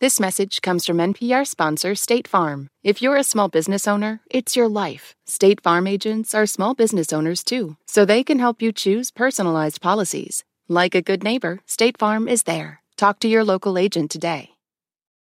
This 0.00 0.20
message 0.20 0.62
comes 0.62 0.86
from 0.86 0.98
NPR 0.98 1.44
sponsor 1.44 1.96
State 1.96 2.28
Farm. 2.28 2.68
If 2.84 3.02
you're 3.02 3.16
a 3.16 3.24
small 3.24 3.48
business 3.48 3.88
owner, 3.88 4.20
it's 4.30 4.54
your 4.54 4.68
life. 4.68 5.16
State 5.26 5.60
Farm 5.60 5.88
agents 5.88 6.34
are 6.34 6.46
small 6.46 6.72
business 6.72 7.12
owners 7.12 7.42
too, 7.42 7.76
so 7.88 8.04
they 8.04 8.22
can 8.22 8.38
help 8.38 8.62
you 8.62 8.70
choose 8.70 9.10
personalized 9.10 9.80
policies. 9.80 10.44
Like 10.68 10.94
a 10.94 11.02
good 11.02 11.24
neighbor, 11.24 11.62
State 11.66 11.98
Farm 11.98 12.28
is 12.28 12.44
there. 12.44 12.80
Talk 12.96 13.18
to 13.20 13.28
your 13.28 13.42
local 13.42 13.76
agent 13.76 14.12
today. 14.12 14.50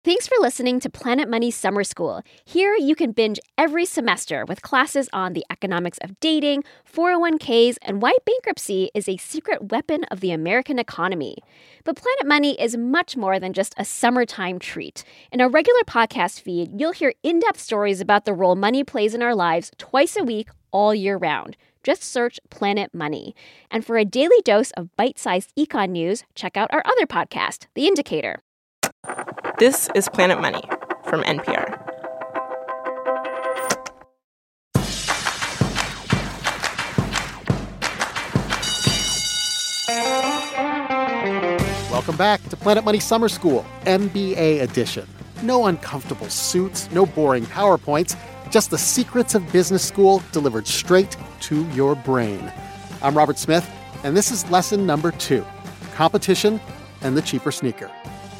Thanks 0.06 0.28
for 0.28 0.36
listening 0.40 0.78
to 0.78 0.88
Planet 0.88 1.28
Money 1.28 1.50
Summer 1.50 1.82
School. 1.82 2.22
Here 2.44 2.76
you 2.76 2.94
can 2.94 3.10
binge 3.10 3.40
every 3.58 3.84
semester 3.84 4.44
with 4.44 4.62
classes 4.62 5.08
on 5.12 5.32
the 5.32 5.44
economics 5.50 5.98
of 5.98 6.20
dating, 6.20 6.62
401ks, 6.88 7.76
and 7.82 8.00
why 8.00 8.14
bankruptcy 8.24 8.88
is 8.94 9.08
a 9.08 9.16
secret 9.16 9.72
weapon 9.72 10.04
of 10.04 10.20
the 10.20 10.30
American 10.30 10.78
economy. 10.78 11.38
But 11.82 11.96
Planet 11.96 12.24
Money 12.24 12.52
is 12.60 12.76
much 12.76 13.16
more 13.16 13.40
than 13.40 13.52
just 13.52 13.74
a 13.78 13.84
summertime 13.84 14.60
treat. 14.60 15.02
In 15.32 15.40
our 15.40 15.48
regular 15.48 15.82
podcast 15.82 16.40
feed, 16.40 16.80
you'll 16.80 16.92
hear 16.92 17.12
in 17.24 17.40
depth 17.40 17.58
stories 17.58 18.00
about 18.00 18.26
the 18.26 18.32
role 18.32 18.54
money 18.54 18.84
plays 18.84 19.12
in 19.12 19.22
our 19.24 19.34
lives 19.34 19.72
twice 19.76 20.16
a 20.16 20.22
week, 20.22 20.50
all 20.70 20.94
year 20.94 21.16
round. 21.16 21.56
Just 21.82 22.04
search 22.04 22.38
Planet 22.48 22.94
Money. 22.94 23.34
And 23.72 23.84
for 23.84 23.96
a 23.96 24.04
daily 24.04 24.40
dose 24.44 24.70
of 24.76 24.94
bite 24.94 25.18
sized 25.18 25.52
econ 25.58 25.90
news, 25.90 26.22
check 26.36 26.56
out 26.56 26.72
our 26.72 26.84
other 26.86 27.06
podcast, 27.06 27.66
The 27.74 27.88
Indicator. 27.88 28.44
This 29.58 29.88
is 29.94 30.06
Planet 30.10 30.38
Money 30.38 30.60
from 31.04 31.22
NPR. 31.22 31.80
Welcome 41.90 42.18
back 42.18 42.42
to 42.50 42.56
Planet 42.58 42.84
Money 42.84 43.00
Summer 43.00 43.30
School, 43.30 43.64
MBA 43.86 44.60
edition. 44.60 45.08
No 45.42 45.68
uncomfortable 45.68 46.28
suits, 46.28 46.90
no 46.92 47.06
boring 47.06 47.46
PowerPoints, 47.46 48.14
just 48.50 48.68
the 48.70 48.76
secrets 48.76 49.34
of 49.34 49.50
business 49.52 49.82
school 49.82 50.22
delivered 50.32 50.66
straight 50.66 51.16
to 51.40 51.66
your 51.68 51.94
brain. 51.94 52.52
I'm 53.00 53.16
Robert 53.16 53.38
Smith, 53.38 53.66
and 54.04 54.14
this 54.14 54.30
is 54.30 54.50
lesson 54.50 54.84
number 54.84 55.12
two 55.12 55.46
competition 55.94 56.60
and 57.00 57.16
the 57.16 57.22
cheaper 57.22 57.50
sneaker. 57.50 57.90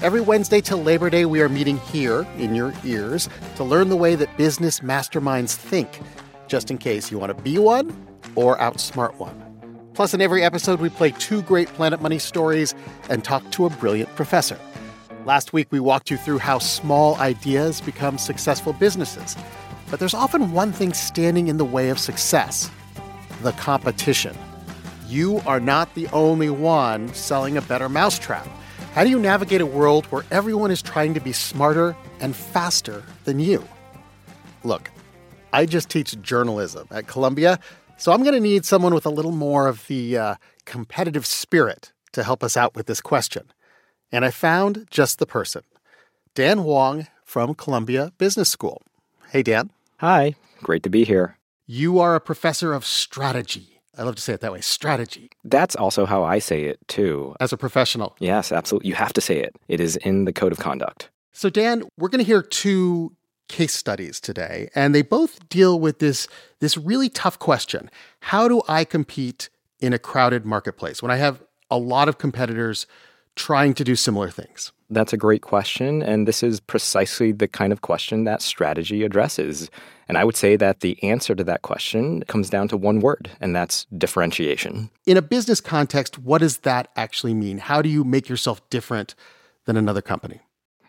Every 0.03 0.21
Wednesday 0.21 0.61
till 0.61 0.83
Labor 0.83 1.09
Day, 1.09 1.25
we 1.25 1.41
are 1.41 1.49
meeting 1.49 1.79
here 1.79 2.27
in 2.37 2.55
your 2.55 2.75
ears 2.85 3.31
to 3.57 3.65
learn 3.65 3.89
the 3.89 3.97
way 3.97 4.15
that 4.15 4.37
business 4.37 4.81
masterminds 4.81 5.55
think, 5.55 6.01
just 6.49 6.71
in 6.71 6.77
case 6.77 7.11
you 7.11 7.19
want 7.19 7.35
to 7.35 7.43
be 7.43 7.57
one 7.57 8.07
or 8.35 8.59
outsmart 8.59 9.15
one. 9.15 9.43
Plus, 9.95 10.13
in 10.13 10.21
every 10.21 10.45
episode, 10.45 10.81
we 10.81 10.91
play 10.91 11.13
two 11.13 11.41
great 11.43 11.69
Planet 11.69 12.03
Money 12.03 12.19
stories 12.19 12.75
and 13.09 13.25
talk 13.25 13.51
to 13.53 13.65
a 13.65 13.71
brilliant 13.71 14.15
professor. 14.17 14.59
Last 15.25 15.55
week, 15.55 15.69
we 15.71 15.81
walked 15.81 16.11
you 16.11 16.19
through 16.19 16.39
how 16.39 16.59
small 16.59 17.15
ideas 17.17 17.81
become 17.81 18.19
successful 18.19 18.75
businesses. 18.75 19.35
But 19.91 19.99
there's 19.99 20.13
often 20.13 20.53
one 20.53 20.73
thing 20.73 20.93
standing 20.93 21.49
in 21.49 21.57
the 21.57 21.65
way 21.65 21.89
of 21.89 21.99
success 21.99 22.71
the 23.41 23.53
competition. 23.53 24.37
You 25.09 25.41
are 25.47 25.61
not 25.61 25.95
the 25.95 26.07
only 26.09 26.51
one 26.51 27.13
selling 27.15 27.57
a 27.57 27.63
better 27.63 27.89
mousetrap. 27.89 28.47
How 28.97 29.05
do 29.05 29.11
you 29.11 29.19
navigate 29.19 29.61
a 29.61 29.67
world 29.67 30.07
where 30.07 30.25
everyone 30.31 30.71
is 30.71 30.81
trying 30.81 31.13
to 31.13 31.21
be 31.21 31.31
smarter 31.31 31.95
and 32.19 32.35
faster 32.35 33.03
than 33.25 33.39
you? 33.39 33.63
Look, 34.65 34.91
I 35.53 35.67
just 35.67 35.91
teach 35.91 36.19
journalism 36.23 36.89
at 36.91 37.07
Columbia, 37.07 37.59
so 37.99 38.11
I'm 38.11 38.23
going 38.23 38.33
to 38.33 38.41
need 38.41 38.65
someone 38.65 38.95
with 38.95 39.05
a 39.05 39.11
little 39.11 39.33
more 39.33 39.67
of 39.69 39.87
the 39.89 40.17
uh, 40.17 40.35
competitive 40.65 41.27
spirit 41.27 41.93
to 42.13 42.23
help 42.23 42.43
us 42.43 42.57
out 42.57 42.75
with 42.75 42.87
this 42.87 43.03
question. 43.03 43.53
And 44.11 44.25
I 44.25 44.31
found 44.31 44.87
just 44.91 45.19
the 45.19 45.27
person 45.27 45.61
Dan 46.35 46.65
Wang 46.65 47.07
from 47.23 47.55
Columbia 47.55 48.15
Business 48.17 48.49
School. 48.49 48.81
Hey, 49.29 49.43
Dan. 49.43 49.69
Hi, 49.99 50.37
great 50.63 50.83
to 50.85 50.89
be 50.89 51.05
here. 51.05 51.37
You 51.67 51.99
are 51.99 52.15
a 52.15 52.21
professor 52.21 52.73
of 52.73 52.87
strategy 52.87 53.76
I 53.99 54.03
love 54.03 54.17
to 54.17 54.23
say 54.23 54.35
it 54.35 54.41
that 54.41 54.53
way 54.53 54.61
strategy. 54.61 55.31
That's 55.45 55.75
also 55.77 56.07
how 56.07 56.25
I 56.25 56.39
say 56.39 56.65
it, 56.65 56.79
too. 56.89 57.35
As 57.41 57.53
a 57.53 57.57
professional. 57.57 58.17
Yes, 58.19 58.53
absolutely. 58.53 58.89
You 58.89 58.95
have 58.95 59.13
to 59.15 59.21
say 59.21 59.39
it, 59.39 59.57
it 59.69 59.81
is 59.81 59.97
in 59.97 60.25
the 60.25 60.33
code 60.33 60.53
of 60.53 60.59
conduct. 60.59 61.11
So, 61.33 61.51
Dan, 61.51 61.85
we're 61.99 62.09
going 62.09 62.23
to 62.23 62.27
hear 62.27 62.43
two 62.43 63.15
case 63.49 63.73
studies 63.73 64.21
today, 64.21 64.69
and 64.75 64.95
they 64.95 65.03
both 65.03 65.49
deal 65.49 65.79
with 65.79 65.99
this, 65.99 66.29
this 66.61 66.77
really 66.77 67.09
tough 67.09 67.39
question 67.39 67.91
How 68.21 68.49
do 68.49 68.63
I 68.69 68.85
compete 68.85 69.49
in 69.81 69.93
a 69.93 69.99
crowded 69.99 70.45
marketplace 70.45 71.03
when 71.03 71.11
I 71.11 71.17
have 71.17 71.43
a 71.71 71.79
lot 71.79 72.09
of 72.09 72.19
competitors 72.19 72.87
trying 73.35 73.75
to 73.75 73.85
do 73.85 73.97
similar 73.97 74.31
things? 74.31 74.73
That's 74.89 75.13
a 75.13 75.17
great 75.17 75.43
question. 75.43 76.03
And 76.03 76.27
this 76.27 76.43
is 76.43 76.61
precisely 76.61 77.33
the 77.33 77.49
kind 77.49 77.73
of 77.73 77.83
question 77.83 78.25
that 78.25 78.41
strategy 78.41 79.03
addresses. 79.03 79.71
And 80.09 80.17
I 80.17 80.25
would 80.25 80.37
say 80.37 80.57
that 80.57 80.81
the 80.81 81.03
answer 81.03 81.35
to 81.35 81.45
that 81.45 81.63
question 81.63 82.23
comes 82.25 82.49
down 82.49 82.69
to 82.69 82.77
one 82.77 83.01
word, 83.01 83.31
and 83.41 83.55
that's 83.57 83.87
differentiation. 83.97 84.91
In 85.05 85.17
a 85.17 85.23
business 85.23 85.61
context, 85.61 86.19
what 86.19 86.39
does 86.39 86.59
that 86.59 86.89
actually 86.97 87.35
mean? 87.35 87.59
How 87.59 87.83
do 87.83 87.89
you 87.89 88.05
make 88.05 88.29
yourself 88.29 88.69
different 88.71 89.15
than 89.65 89.77
another 89.77 90.03
company? 90.03 90.41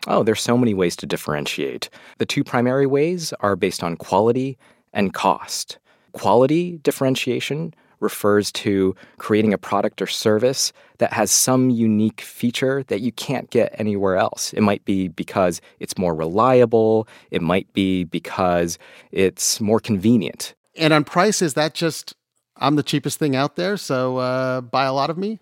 Oh, 0.06 0.22
there's 0.22 0.40
so 0.40 0.56
many 0.56 0.72
ways 0.72 0.94
to 0.96 1.06
differentiate. 1.06 1.90
The 2.18 2.26
two 2.26 2.44
primary 2.44 2.86
ways 2.86 3.32
are 3.40 3.56
based 3.56 3.82
on 3.82 3.96
quality 3.96 4.56
and 4.92 5.12
cost. 5.12 5.78
Quality 6.12 6.78
differentiation 6.78 7.74
refers 8.00 8.52
to 8.52 8.94
creating 9.18 9.52
a 9.52 9.58
product 9.58 10.00
or 10.02 10.06
service 10.06 10.72
that 10.98 11.12
has 11.12 11.30
some 11.30 11.70
unique 11.70 12.20
feature 12.20 12.84
that 12.88 13.00
you 13.00 13.12
can't 13.12 13.50
get 13.50 13.74
anywhere 13.78 14.16
else. 14.16 14.52
It 14.52 14.62
might 14.62 14.84
be 14.84 15.08
because 15.08 15.60
it's 15.80 15.98
more 15.98 16.14
reliable, 16.14 17.08
it 17.30 17.42
might 17.42 17.72
be 17.72 18.04
because 18.04 18.78
it's 19.12 19.60
more 19.60 19.80
convenient. 19.80 20.54
And 20.76 20.92
on 20.92 21.04
price, 21.04 21.42
is 21.42 21.54
that 21.54 21.74
just 21.74 22.14
I'm 22.56 22.76
the 22.76 22.82
cheapest 22.82 23.18
thing 23.18 23.36
out 23.36 23.56
there, 23.56 23.76
so 23.76 24.18
uh, 24.18 24.60
buy 24.60 24.84
a 24.84 24.92
lot 24.92 25.10
of 25.10 25.18
me? 25.18 25.38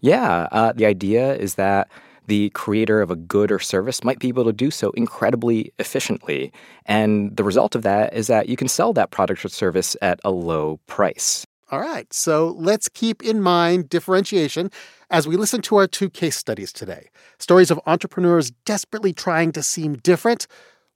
Yeah, 0.00 0.48
uh, 0.52 0.72
the 0.72 0.86
idea 0.86 1.34
is 1.34 1.54
that 1.56 1.88
the 2.26 2.50
creator 2.50 3.02
of 3.02 3.10
a 3.10 3.16
good 3.16 3.52
or 3.52 3.58
service 3.58 4.02
might 4.02 4.18
be 4.18 4.28
able 4.28 4.44
to 4.44 4.52
do 4.52 4.70
so 4.70 4.90
incredibly 4.92 5.72
efficiently. 5.78 6.52
And 6.86 7.36
the 7.36 7.44
result 7.44 7.74
of 7.74 7.82
that 7.82 8.14
is 8.14 8.28
that 8.28 8.48
you 8.48 8.56
can 8.56 8.68
sell 8.68 8.92
that 8.94 9.10
product 9.10 9.44
or 9.44 9.48
service 9.48 9.96
at 10.00 10.20
a 10.24 10.30
low 10.30 10.80
price. 10.86 11.46
All 11.74 11.80
right, 11.80 12.12
so 12.12 12.54
let's 12.56 12.88
keep 12.88 13.20
in 13.20 13.40
mind 13.42 13.88
differentiation 13.88 14.70
as 15.10 15.26
we 15.26 15.36
listen 15.36 15.60
to 15.62 15.74
our 15.74 15.88
two 15.88 16.08
case 16.08 16.36
studies 16.36 16.72
today 16.72 17.08
stories 17.40 17.68
of 17.68 17.80
entrepreneurs 17.84 18.52
desperately 18.64 19.12
trying 19.12 19.50
to 19.50 19.60
seem 19.60 19.96
different 19.96 20.46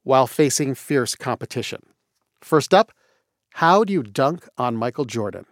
while 0.05 0.29
facing 0.29 0.77
fierce 0.77 1.17
competition. 1.17 1.81
First 2.41 2.73
up, 2.73 2.93
how 3.55 3.83
do 3.83 3.93
you 3.93 4.05
dunk 4.05 4.47
on 4.57 4.77
Michael 4.77 5.05
Jordan? 5.05 5.47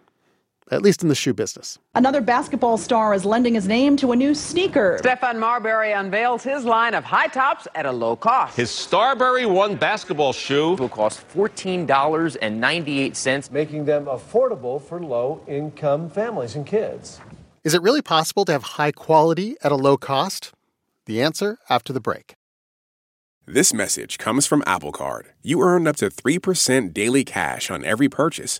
At 0.71 0.81
least 0.81 1.03
in 1.03 1.09
the 1.09 1.15
shoe 1.15 1.33
business. 1.33 1.77
Another 1.95 2.21
basketball 2.21 2.77
star 2.77 3.13
is 3.13 3.25
lending 3.25 3.55
his 3.55 3.67
name 3.67 3.97
to 3.97 4.11
a 4.11 4.15
new 4.15 4.33
sneaker. 4.33 4.99
Stephon 5.01 5.39
Marbury 5.39 5.93
unveils 5.93 6.43
his 6.43 6.65
line 6.65 6.93
of 6.93 7.03
high 7.03 7.27
tops 7.27 7.67
at 7.75 7.85
a 7.85 7.91
low 7.91 8.15
cost. 8.15 8.55
His 8.55 8.71
Starbury 8.71 9.45
One 9.45 9.75
basketball 9.75 10.33
shoe 10.33 10.75
will 10.75 10.89
cost 10.89 11.27
$14.98, 11.33 13.51
making 13.51 13.85
them 13.85 14.05
affordable 14.05 14.81
for 14.81 15.01
low 15.01 15.41
income 15.47 16.09
families 16.09 16.55
and 16.55 16.65
kids. 16.65 17.19
Is 17.63 17.73
it 17.73 17.81
really 17.81 18.01
possible 18.01 18.45
to 18.45 18.51
have 18.51 18.63
high 18.63 18.91
quality 18.91 19.55
at 19.63 19.71
a 19.71 19.75
low 19.75 19.97
cost? 19.97 20.51
The 21.05 21.21
answer 21.21 21.57
after 21.69 21.93
the 21.93 21.99
break. 21.99 22.33
This 23.45 23.73
message 23.73 24.17
comes 24.17 24.45
from 24.45 24.63
Apple 24.67 24.91
Card. 24.91 25.27
You 25.41 25.61
earn 25.61 25.87
up 25.87 25.95
to 25.97 26.09
3% 26.09 26.93
daily 26.93 27.23
cash 27.23 27.71
on 27.71 27.85
every 27.85 28.09
purchase. 28.09 28.59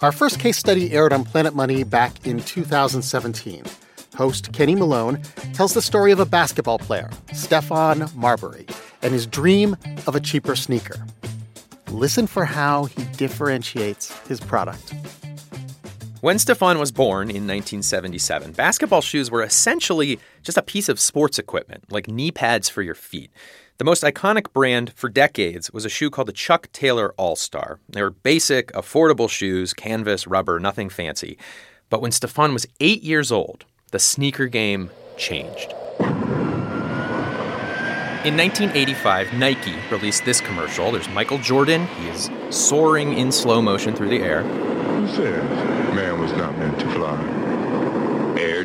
Our 0.00 0.12
first 0.12 0.38
case 0.38 0.56
study 0.56 0.92
aired 0.92 1.12
on 1.12 1.24
Planet 1.24 1.56
Money 1.56 1.82
back 1.82 2.24
in 2.24 2.38
2017. 2.38 3.64
Host 4.14 4.52
Kenny 4.52 4.76
Malone 4.76 5.20
tells 5.54 5.74
the 5.74 5.82
story 5.82 6.12
of 6.12 6.20
a 6.20 6.24
basketball 6.24 6.78
player, 6.78 7.10
Stephon 7.32 8.14
Marbury, 8.14 8.66
and 9.02 9.12
his 9.12 9.26
dream 9.26 9.76
of 10.06 10.14
a 10.14 10.20
cheaper 10.20 10.54
sneaker. 10.54 11.04
Listen 11.90 12.28
for 12.28 12.44
how 12.44 12.84
he 12.84 13.02
differentiates 13.16 14.16
his 14.28 14.38
product. 14.38 14.94
When 16.20 16.36
Stephon 16.36 16.78
was 16.78 16.92
born 16.92 17.28
in 17.28 17.46
1977, 17.48 18.52
basketball 18.52 19.00
shoes 19.00 19.32
were 19.32 19.42
essentially 19.42 20.20
just 20.42 20.58
a 20.58 20.62
piece 20.62 20.88
of 20.88 21.00
sports 21.00 21.40
equipment, 21.40 21.90
like 21.90 22.06
knee 22.06 22.30
pads 22.30 22.68
for 22.68 22.82
your 22.82 22.94
feet. 22.94 23.32
The 23.78 23.84
most 23.84 24.02
iconic 24.02 24.52
brand 24.52 24.92
for 24.96 25.08
decades 25.08 25.72
was 25.72 25.84
a 25.84 25.88
shoe 25.88 26.10
called 26.10 26.26
the 26.26 26.32
Chuck 26.32 26.66
Taylor 26.72 27.14
All 27.16 27.36
Star. 27.36 27.78
They 27.88 28.02
were 28.02 28.10
basic, 28.10 28.72
affordable 28.72 29.30
shoes, 29.30 29.72
canvas, 29.72 30.26
rubber, 30.26 30.58
nothing 30.58 30.88
fancy. 30.88 31.38
But 31.88 32.02
when 32.02 32.10
Stephon 32.10 32.52
was 32.52 32.66
eight 32.80 33.04
years 33.04 33.30
old, 33.30 33.66
the 33.92 34.00
sneaker 34.00 34.48
game 34.48 34.90
changed. 35.16 35.74
In 38.24 38.36
1985, 38.36 39.34
Nike 39.34 39.76
released 39.92 40.24
this 40.24 40.40
commercial. 40.40 40.90
There's 40.90 41.08
Michael 41.10 41.38
Jordan. 41.38 41.86
He 41.86 42.08
is 42.08 42.28
soaring 42.50 43.16
in 43.16 43.30
slow 43.30 43.62
motion 43.62 43.94
through 43.94 44.08
the 44.08 44.22
air. 44.22 44.42
Who 44.42 45.06
says 45.06 45.94
man 45.94 46.20
was 46.20 46.32
not 46.32 46.58
meant 46.58 46.80
to 46.80 46.90
fly? 46.90 47.37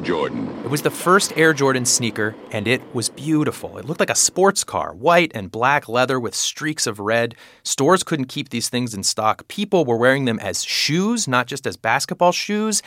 Jordan. 0.03 0.47
It 0.63 0.69
was 0.69 0.81
the 0.81 0.91
first 0.91 1.33
Air 1.35 1.53
Jordan 1.53 1.85
sneaker, 1.85 2.35
and 2.51 2.67
it 2.67 2.81
was 2.93 3.09
beautiful. 3.09 3.77
It 3.77 3.85
looked 3.85 3.99
like 3.99 4.09
a 4.09 4.15
sports 4.15 4.63
car, 4.63 4.93
white 4.93 5.31
and 5.33 5.51
black 5.51 5.89
leather 5.89 6.19
with 6.19 6.35
streaks 6.35 6.85
of 6.85 6.99
red. 6.99 7.35
Stores 7.63 8.03
couldn't 8.03 8.25
keep 8.25 8.49
these 8.49 8.69
things 8.69 8.93
in 8.93 9.03
stock. 9.03 9.47
People 9.47 9.85
were 9.85 9.97
wearing 9.97 10.25
them 10.25 10.39
as 10.39 10.63
shoes, 10.63 11.27
not 11.27 11.47
just 11.47 11.65
as 11.65 11.77
basketball 11.77 12.31
shoes, 12.31 12.81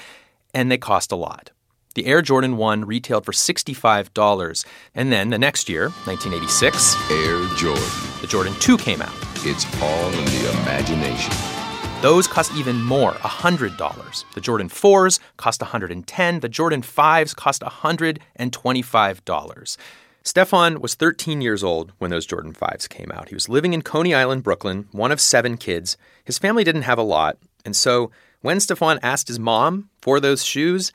and 0.55 0.71
they 0.71 0.79
cost 0.79 1.11
a 1.11 1.17
lot. 1.17 1.51
The 1.95 2.05
Air 2.05 2.21
Jordan 2.21 2.59
1 2.59 2.85
retailed 2.85 3.25
for 3.25 3.33
$65. 3.33 4.67
And 4.95 5.11
then 5.11 5.31
the 5.31 5.39
next 5.39 5.69
year, 5.69 5.89
1986, 6.05 6.95
Air 7.11 7.43
Jordan. 7.57 7.83
The 8.21 8.27
Jordan 8.27 8.55
2 8.61 8.77
came 8.77 9.01
out. 9.01 9.15
It's 9.37 9.65
all 9.81 10.09
in 10.11 10.25
the 10.27 10.63
imagination. 10.63 11.56
Those 12.02 12.26
cost 12.26 12.52
even 12.54 12.82
more, 12.82 13.12
$100. 13.12 14.25
The 14.34 14.40
Jordan 14.40 14.69
4s 14.69 15.19
cost 15.38 15.62
110. 15.62 16.40
The 16.40 16.48
Jordan 16.48 16.82
5s 16.82 17.34
cost 17.34 17.62
$125. 17.62 19.76
Stephon 20.22 20.78
was 20.78 20.94
13 20.94 21.40
years 21.40 21.64
old 21.64 21.93
when 21.98 22.10
those 22.10 22.26
Jordan 22.26 22.52
5s 22.52 22.87
came 22.88 23.10
out. 23.12 23.31
He 23.31 23.34
was 23.34 23.48
living 23.48 23.72
in 23.72 23.81
Coney 23.81 24.14
Island, 24.14 24.43
Brooklyn, 24.43 24.88
one 24.93 25.10
of 25.10 25.22
seven 25.22 25.56
kids. 25.56 25.96
His 26.25 26.38
family 26.38 26.64
didn't 26.64 26.82
have 26.82 26.98
a 26.98 27.02
lot, 27.02 27.38
and 27.64 27.75
so 27.75 28.10
when 28.43 28.58
Stephon 28.58 28.98
asked 29.02 29.28
his 29.28 29.38
mom 29.38 29.88
for 30.02 30.20
those 30.20 30.44
shoes, 30.44 30.93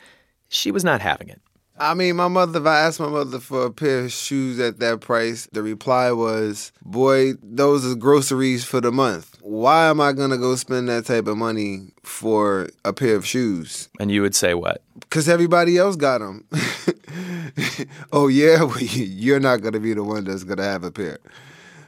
she 0.50 0.70
was 0.70 0.84
not 0.84 1.02
having 1.02 1.30
it. 1.30 1.42
I 1.82 1.96
mean, 1.96 2.18
my 2.18 2.28
mother, 2.28 2.60
if 2.60 2.66
I 2.68 2.82
asked 2.82 3.00
my 3.00 3.10
mother 3.10 3.40
for 3.40 3.66
a 3.66 3.72
pair 3.72 4.02
of 4.02 4.12
shoes 4.12 4.60
at 4.60 4.78
that 4.80 5.02
price, 5.02 5.48
the 5.52 5.64
reply 5.64 6.12
was, 6.12 6.72
Boy, 6.86 7.34
those 7.42 7.92
are 7.92 7.96
groceries 7.96 8.64
for 8.64 8.80
the 8.80 8.92
month. 8.92 9.41
Why 9.52 9.90
am 9.90 10.00
I 10.00 10.14
to 10.30 10.38
go 10.38 10.56
spend 10.56 10.88
that 10.88 11.08
type 11.08 11.28
of 11.28 11.36
money 11.36 11.88
for 12.04 12.70
a 12.86 12.94
pair 12.94 13.18
of 13.18 13.26
shoes? 13.26 13.90
And 14.00 14.10
you 14.10 14.22
would 14.22 14.34
say 14.34 14.54
what? 14.54 14.82
Because 14.98 15.28
everybody 15.28 15.78
else 15.78 15.98
got 15.98 16.20
them. 16.20 16.48
oh, 18.14 18.30
yeah? 18.30 18.64
Well, 18.64 18.80
you're 18.80 19.42
not 19.42 19.62
to 19.74 19.80
be 19.82 19.94
the 19.94 20.06
one 20.06 20.24
that's 20.24 20.46
to 20.46 20.64
have 20.64 20.86
a 20.86 20.92
pair. 20.92 21.20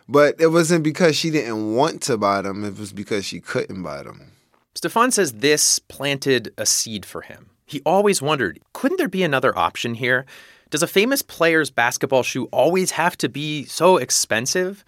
But 0.09 0.35
it 0.41 0.47
wasn't 0.47 0.83
because 0.83 1.15
she 1.15 1.29
didn't 1.29 1.73
want 1.73 2.01
to 2.01 2.17
buy 2.17 2.41
them, 2.41 2.65
it 2.65 2.77
was 2.77 2.91
because 2.91 3.23
she 3.23 3.39
couldn't 3.39 3.81
buy 3.81 4.03
them. 4.03 4.33
Stephon 4.75 5.13
says 5.13 5.31
this 5.31 5.79
planted 5.79 6.53
a 6.57 6.65
seed 6.65 7.05
for 7.05 7.21
him. 7.21 7.49
He 7.65 7.81
always 7.85 8.21
wondered 8.21 8.59
couldn't 8.73 8.97
there 8.97 9.07
be 9.07 9.23
another 9.23 9.57
option 9.57 9.93
here? 9.93 10.25
Does 10.69 10.83
a 10.83 10.87
famous 10.87 11.21
player's 11.21 11.71
basketball 11.71 12.23
shoe 12.23 12.49
always 12.51 12.91
have 12.91 13.17
to 13.19 13.29
be 13.29 13.63
so 13.63 13.95
expensive? 13.95 14.83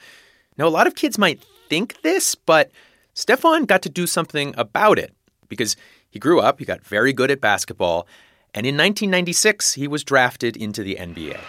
Now, 0.57 0.67
a 0.67 0.69
lot 0.69 0.87
of 0.87 0.95
kids 0.95 1.17
might 1.17 1.41
think 1.69 2.01
this, 2.01 2.35
but 2.35 2.71
Stephon 3.13 3.67
got 3.67 3.81
to 3.83 3.89
do 3.89 4.07
something 4.07 4.53
about 4.57 4.99
it 4.99 5.13
because 5.47 5.75
he 6.09 6.19
grew 6.19 6.39
up, 6.39 6.59
he 6.59 6.65
got 6.65 6.83
very 6.83 7.13
good 7.13 7.31
at 7.31 7.41
basketball, 7.41 8.07
and 8.53 8.65
in 8.65 8.75
1996, 8.75 9.73
he 9.73 9.87
was 9.87 10.03
drafted 10.03 10.55
into 10.55 10.81
the 10.81 10.95
NBA. 10.95 11.39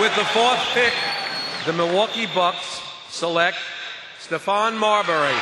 With 0.00 0.14
the 0.16 0.24
fourth 0.24 0.58
pick, 0.74 0.92
the 1.64 1.72
Milwaukee 1.72 2.26
Bucks 2.34 2.82
select 3.08 3.56
Stephon 4.20 4.76
Marbury. 4.76 5.38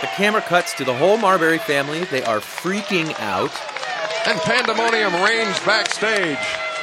The 0.00 0.06
camera 0.08 0.40
cuts 0.40 0.74
to 0.74 0.84
the 0.84 0.94
whole 0.94 1.16
Marbury 1.16 1.58
family. 1.58 2.04
They 2.04 2.22
are 2.24 2.40
freaking 2.40 3.18
out. 3.20 3.52
And 4.26 4.38
pandemonium 4.40 5.14
reigns 5.22 5.58
backstage. 5.60 6.38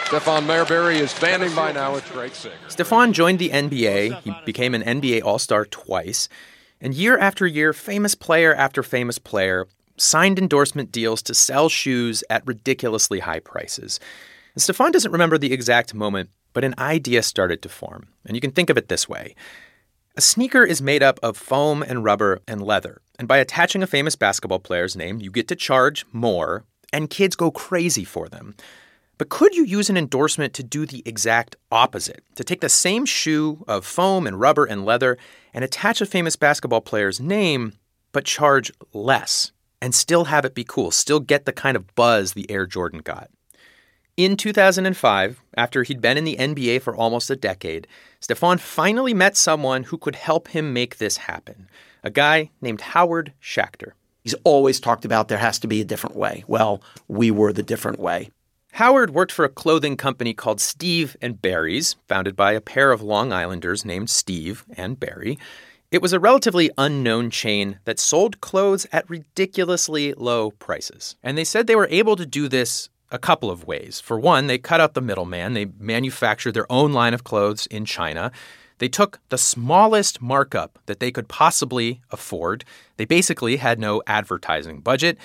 Stephon 0.07 0.45
Marbury 0.45 0.99
is 0.99 1.11
standing 1.11 1.53
by 1.53 1.73
now. 1.73 1.93
with 1.93 2.09
Greg 2.13 2.33
Singer. 2.33 2.55
Stephon 2.69 3.11
joined 3.11 3.39
the 3.39 3.49
NBA. 3.49 4.21
He 4.21 4.33
became 4.45 4.73
an 4.73 4.81
NBA 4.81 5.21
All 5.21 5.37
Star 5.37 5.65
twice. 5.65 6.29
And 6.79 6.93
year 6.93 7.17
after 7.17 7.45
year, 7.45 7.73
famous 7.73 8.15
player 8.15 8.55
after 8.55 8.83
famous 8.83 9.19
player 9.19 9.67
signed 9.97 10.39
endorsement 10.39 10.93
deals 10.93 11.21
to 11.23 11.33
sell 11.33 11.67
shoes 11.67 12.23
at 12.29 12.47
ridiculously 12.47 13.19
high 13.19 13.41
prices. 13.41 13.99
And 14.55 14.61
Stephon 14.61 14.93
doesn't 14.93 15.11
remember 15.11 15.37
the 15.37 15.51
exact 15.51 15.93
moment, 15.93 16.29
but 16.53 16.63
an 16.63 16.75
idea 16.77 17.21
started 17.21 17.61
to 17.63 17.69
form. 17.69 18.07
And 18.25 18.33
you 18.37 18.39
can 18.39 18.51
think 18.51 18.69
of 18.69 18.77
it 18.77 18.87
this 18.87 19.09
way 19.09 19.35
a 20.15 20.21
sneaker 20.21 20.63
is 20.63 20.81
made 20.81 21.03
up 21.03 21.19
of 21.21 21.35
foam 21.35 21.83
and 21.83 22.05
rubber 22.05 22.39
and 22.47 22.61
leather. 22.61 23.01
And 23.19 23.27
by 23.27 23.39
attaching 23.39 23.83
a 23.83 23.87
famous 23.87 24.15
basketball 24.15 24.59
player's 24.59 24.95
name, 24.95 25.19
you 25.19 25.31
get 25.31 25.49
to 25.49 25.55
charge 25.57 26.05
more, 26.13 26.63
and 26.93 27.09
kids 27.09 27.35
go 27.35 27.51
crazy 27.51 28.05
for 28.05 28.29
them. 28.29 28.55
But 29.17 29.29
could 29.29 29.55
you 29.55 29.63
use 29.63 29.89
an 29.89 29.97
endorsement 29.97 30.53
to 30.53 30.63
do 30.63 30.85
the 30.85 31.01
exact 31.05 31.55
opposite? 31.71 32.23
To 32.35 32.43
take 32.43 32.61
the 32.61 32.69
same 32.69 33.05
shoe 33.05 33.63
of 33.67 33.85
foam 33.85 34.27
and 34.27 34.39
rubber 34.39 34.65
and 34.65 34.85
leather 34.85 35.17
and 35.53 35.63
attach 35.63 36.01
a 36.01 36.05
famous 36.05 36.35
basketball 36.35 36.81
player's 36.81 37.19
name, 37.19 37.73
but 38.11 38.25
charge 38.25 38.71
less 38.93 39.51
and 39.81 39.93
still 39.93 40.25
have 40.25 40.45
it 40.45 40.55
be 40.55 40.63
cool, 40.63 40.91
still 40.91 41.19
get 41.19 41.45
the 41.45 41.53
kind 41.53 41.75
of 41.75 41.95
buzz 41.95 42.33
the 42.33 42.49
Air 42.49 42.65
Jordan 42.65 42.99
got. 42.99 43.29
In 44.17 44.35
2005, 44.35 45.41
after 45.55 45.83
he'd 45.83 46.01
been 46.01 46.17
in 46.17 46.23
the 46.23 46.37
NBA 46.37 46.81
for 46.81 46.95
almost 46.95 47.29
a 47.29 47.35
decade, 47.35 47.87
Stephon 48.19 48.59
finally 48.59 49.13
met 49.13 49.37
someone 49.37 49.83
who 49.83 49.97
could 49.97 50.15
help 50.15 50.47
him 50.47 50.73
make 50.73 50.97
this 50.97 51.17
happen 51.17 51.69
a 52.03 52.09
guy 52.09 52.49
named 52.61 52.79
Howard 52.81 53.33
Schacter. 53.41 53.91
He's 54.23 54.35
always 54.43 54.79
talked 54.79 55.05
about 55.05 55.27
there 55.27 55.37
has 55.37 55.59
to 55.59 55.67
be 55.67 55.81
a 55.81 55.85
different 55.85 56.15
way. 56.15 56.43
Well, 56.47 56.81
we 57.07 57.31
were 57.31 57.53
the 57.53 57.63
different 57.63 57.99
way. 57.99 58.29
Howard 58.77 59.09
worked 59.09 59.31
for 59.31 59.43
a 59.43 59.49
clothing 59.49 59.97
company 59.97 60.35
called 60.35 60.61
Steve 60.61 61.17
and 61.19 61.41
Barry's, 61.41 61.95
founded 62.07 62.35
by 62.35 62.51
a 62.51 62.61
pair 62.61 62.91
of 62.91 63.01
Long 63.01 63.33
Islanders 63.33 63.83
named 63.83 64.07
Steve 64.07 64.65
and 64.77 64.99
Barry. 64.99 65.39
It 65.89 65.99
was 65.99 66.13
a 66.13 66.19
relatively 66.19 66.69
unknown 66.77 67.31
chain 67.31 67.79
that 67.85 67.97
sold 67.97 68.39
clothes 68.39 68.85
at 68.91 69.09
ridiculously 69.09 70.13
low 70.13 70.51
prices. 70.51 71.15
And 71.23 71.35
they 71.35 71.43
said 71.43 71.65
they 71.65 71.75
were 71.75 71.87
able 71.89 72.15
to 72.17 72.25
do 72.27 72.47
this 72.47 72.89
a 73.09 73.17
couple 73.17 73.49
of 73.49 73.65
ways. 73.65 73.99
For 73.99 74.19
one, 74.19 74.45
they 74.45 74.59
cut 74.59 74.79
out 74.79 74.93
the 74.93 75.01
middleman. 75.01 75.53
They 75.53 75.65
manufactured 75.79 76.51
their 76.51 76.71
own 76.71 76.93
line 76.93 77.15
of 77.15 77.23
clothes 77.23 77.65
in 77.65 77.83
China. 77.83 78.31
They 78.77 78.89
took 78.89 79.19
the 79.29 79.39
smallest 79.39 80.21
markup 80.21 80.77
that 80.85 80.99
they 80.99 81.09
could 81.09 81.27
possibly 81.27 82.01
afford. 82.11 82.63
They 82.97 83.05
basically 83.05 83.57
had 83.57 83.79
no 83.79 84.03
advertising 84.05 84.81
budget. 84.81 85.17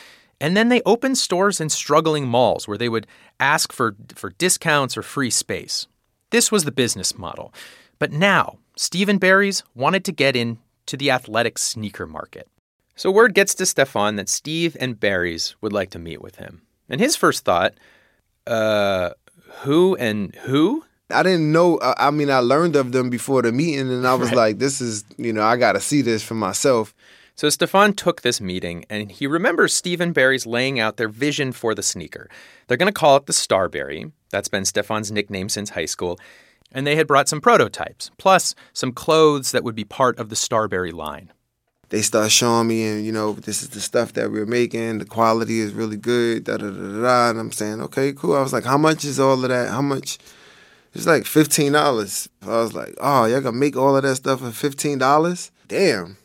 And 0.42 0.56
then 0.56 0.70
they 0.70 0.82
opened 0.84 1.18
stores 1.18 1.60
in 1.60 1.68
struggling 1.68 2.26
malls 2.26 2.66
where 2.66 2.76
they 2.76 2.88
would 2.88 3.06
ask 3.38 3.72
for, 3.72 3.94
for 4.12 4.30
discounts 4.30 4.96
or 4.96 5.02
free 5.02 5.30
space. 5.30 5.86
This 6.30 6.50
was 6.50 6.64
the 6.64 6.72
business 6.72 7.16
model. 7.16 7.54
But 8.00 8.10
now, 8.10 8.58
Steve 8.74 9.08
and 9.08 9.20
Barry's 9.20 9.62
wanted 9.76 10.04
to 10.04 10.10
get 10.10 10.34
into 10.34 10.96
the 10.96 11.12
athletic 11.12 11.58
sneaker 11.58 12.08
market. 12.08 12.48
So 12.96 13.08
word 13.08 13.34
gets 13.34 13.54
to 13.54 13.62
Stephon 13.62 14.16
that 14.16 14.28
Steve 14.28 14.76
and 14.80 14.98
Barry's 14.98 15.54
would 15.60 15.72
like 15.72 15.90
to 15.90 16.00
meet 16.00 16.20
with 16.20 16.36
him. 16.36 16.62
And 16.88 17.00
his 17.00 17.14
first 17.14 17.44
thought, 17.44 17.74
uh, 18.44 19.10
who 19.60 19.94
and 19.94 20.34
who? 20.34 20.84
I 21.08 21.22
didn't 21.22 21.52
know. 21.52 21.78
I 21.80 22.10
mean, 22.10 22.30
I 22.30 22.38
learned 22.38 22.74
of 22.74 22.90
them 22.90 23.10
before 23.10 23.42
the 23.42 23.52
meeting, 23.52 23.92
and 23.92 24.06
I 24.06 24.14
was 24.14 24.30
right. 24.30 24.36
like, 24.36 24.58
"This 24.58 24.80
is, 24.80 25.04
you 25.18 25.32
know, 25.32 25.42
I 25.42 25.56
got 25.56 25.72
to 25.72 25.80
see 25.80 26.00
this 26.00 26.22
for 26.22 26.34
myself." 26.34 26.94
So 27.34 27.48
Stephon 27.48 27.96
took 27.96 28.22
this 28.22 28.40
meeting, 28.40 28.84
and 28.90 29.10
he 29.10 29.26
remembers 29.26 29.74
Steve 29.74 30.00
and 30.00 30.12
Barry's 30.14 30.46
laying 30.46 30.78
out 30.78 30.96
their 30.96 31.08
vision 31.08 31.52
for 31.52 31.74
the 31.74 31.82
sneaker. 31.82 32.28
They're 32.66 32.76
going 32.76 32.92
to 32.92 32.92
call 32.92 33.16
it 33.16 33.26
the 33.26 33.32
Starbury. 33.32 34.12
That's 34.30 34.48
been 34.48 34.64
Stephon's 34.64 35.10
nickname 35.10 35.48
since 35.48 35.70
high 35.70 35.86
school. 35.86 36.18
And 36.72 36.86
they 36.86 36.96
had 36.96 37.06
brought 37.06 37.28
some 37.28 37.40
prototypes, 37.40 38.10
plus 38.18 38.54
some 38.72 38.92
clothes 38.92 39.52
that 39.52 39.64
would 39.64 39.74
be 39.74 39.84
part 39.84 40.18
of 40.18 40.28
the 40.28 40.36
Starbury 40.36 40.92
line. 40.92 41.32
They 41.88 42.00
start 42.00 42.30
showing 42.30 42.68
me, 42.68 42.86
and 42.86 43.04
you 43.04 43.12
know, 43.12 43.34
this 43.34 43.62
is 43.62 43.68
the 43.68 43.80
stuff 43.80 44.14
that 44.14 44.32
we're 44.32 44.46
making. 44.46 44.98
The 44.98 45.04
quality 45.04 45.60
is 45.60 45.74
really 45.74 45.98
good. 45.98 46.44
Da 46.44 46.56
da 46.56 46.70
da 46.70 47.02
da. 47.02 47.30
And 47.30 47.38
I'm 47.38 47.52
saying, 47.52 47.82
okay, 47.82 48.14
cool. 48.14 48.34
I 48.34 48.40
was 48.40 48.54
like, 48.54 48.64
how 48.64 48.78
much 48.78 49.04
is 49.04 49.20
all 49.20 49.42
of 49.42 49.50
that? 49.50 49.68
How 49.68 49.82
much? 49.82 50.18
It's 50.94 51.06
like 51.06 51.26
fifteen 51.26 51.72
dollars. 51.72 52.30
I 52.40 52.46
was 52.46 52.72
like, 52.72 52.94
oh, 52.98 53.26
y'all 53.26 53.42
gonna 53.42 53.58
make 53.58 53.76
all 53.76 53.94
of 53.94 54.04
that 54.04 54.16
stuff 54.16 54.40
for 54.40 54.50
fifteen 54.52 54.96
dollars? 54.96 55.50
Damn. 55.68 56.16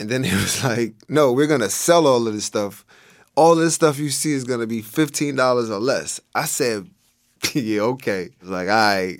And 0.00 0.08
then 0.08 0.24
he 0.24 0.34
was 0.34 0.62
like, 0.70 0.94
no, 1.08 1.32
we're 1.32 1.46
gonna 1.46 1.70
sell 1.70 2.06
all 2.06 2.26
of 2.26 2.34
this 2.34 2.44
stuff 2.44 2.84
all 3.38 3.54
this 3.54 3.76
stuff 3.76 4.00
you 4.00 4.10
see 4.10 4.32
is 4.32 4.42
gonna 4.42 4.66
be 4.66 4.82
fifteen 4.82 5.36
dollars 5.36 5.70
or 5.70 5.78
less. 5.78 6.20
I 6.34 6.46
said, 6.46 6.90
yeah, 7.54 7.82
okay. 7.82 8.30
Like, 8.42 8.66
right. 8.66 9.18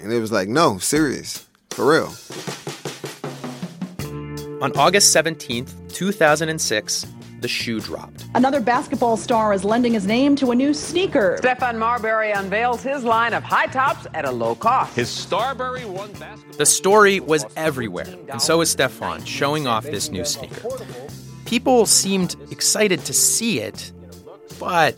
And 0.00 0.12
it 0.12 0.18
was 0.18 0.32
like, 0.32 0.48
no, 0.48 0.78
serious. 0.78 1.46
For 1.70 1.88
real. 1.88 2.12
On 4.60 4.72
August 4.76 5.14
17th, 5.14 5.92
2006, 5.92 7.06
the 7.44 7.48
shoe 7.48 7.78
dropped. 7.78 8.24
Another 8.34 8.58
basketball 8.58 9.18
star 9.18 9.52
is 9.52 9.66
lending 9.66 9.92
his 9.92 10.06
name 10.06 10.34
to 10.34 10.50
a 10.50 10.54
new 10.54 10.72
sneaker. 10.72 11.36
Stephon 11.42 11.76
Marbury 11.76 12.30
unveils 12.30 12.82
his 12.82 13.04
line 13.04 13.34
of 13.34 13.42
high 13.42 13.66
tops 13.66 14.06
at 14.14 14.24
a 14.24 14.30
low 14.30 14.54
cost. 14.54 14.96
His 14.96 15.10
Starbury 15.10 15.84
One 15.84 16.10
basketball. 16.14 16.56
The 16.56 16.64
story 16.64 17.20
was 17.20 17.44
everywhere, 17.54 18.08
and 18.30 18.40
so 18.40 18.56
was 18.58 18.74
Stephon 18.74 19.26
showing 19.26 19.66
off 19.66 19.84
this 19.84 20.10
new 20.10 20.24
sneaker. 20.24 20.70
People 21.44 21.84
seemed 21.84 22.34
excited 22.50 23.04
to 23.04 23.12
see 23.12 23.60
it, 23.60 23.92
but 24.58 24.96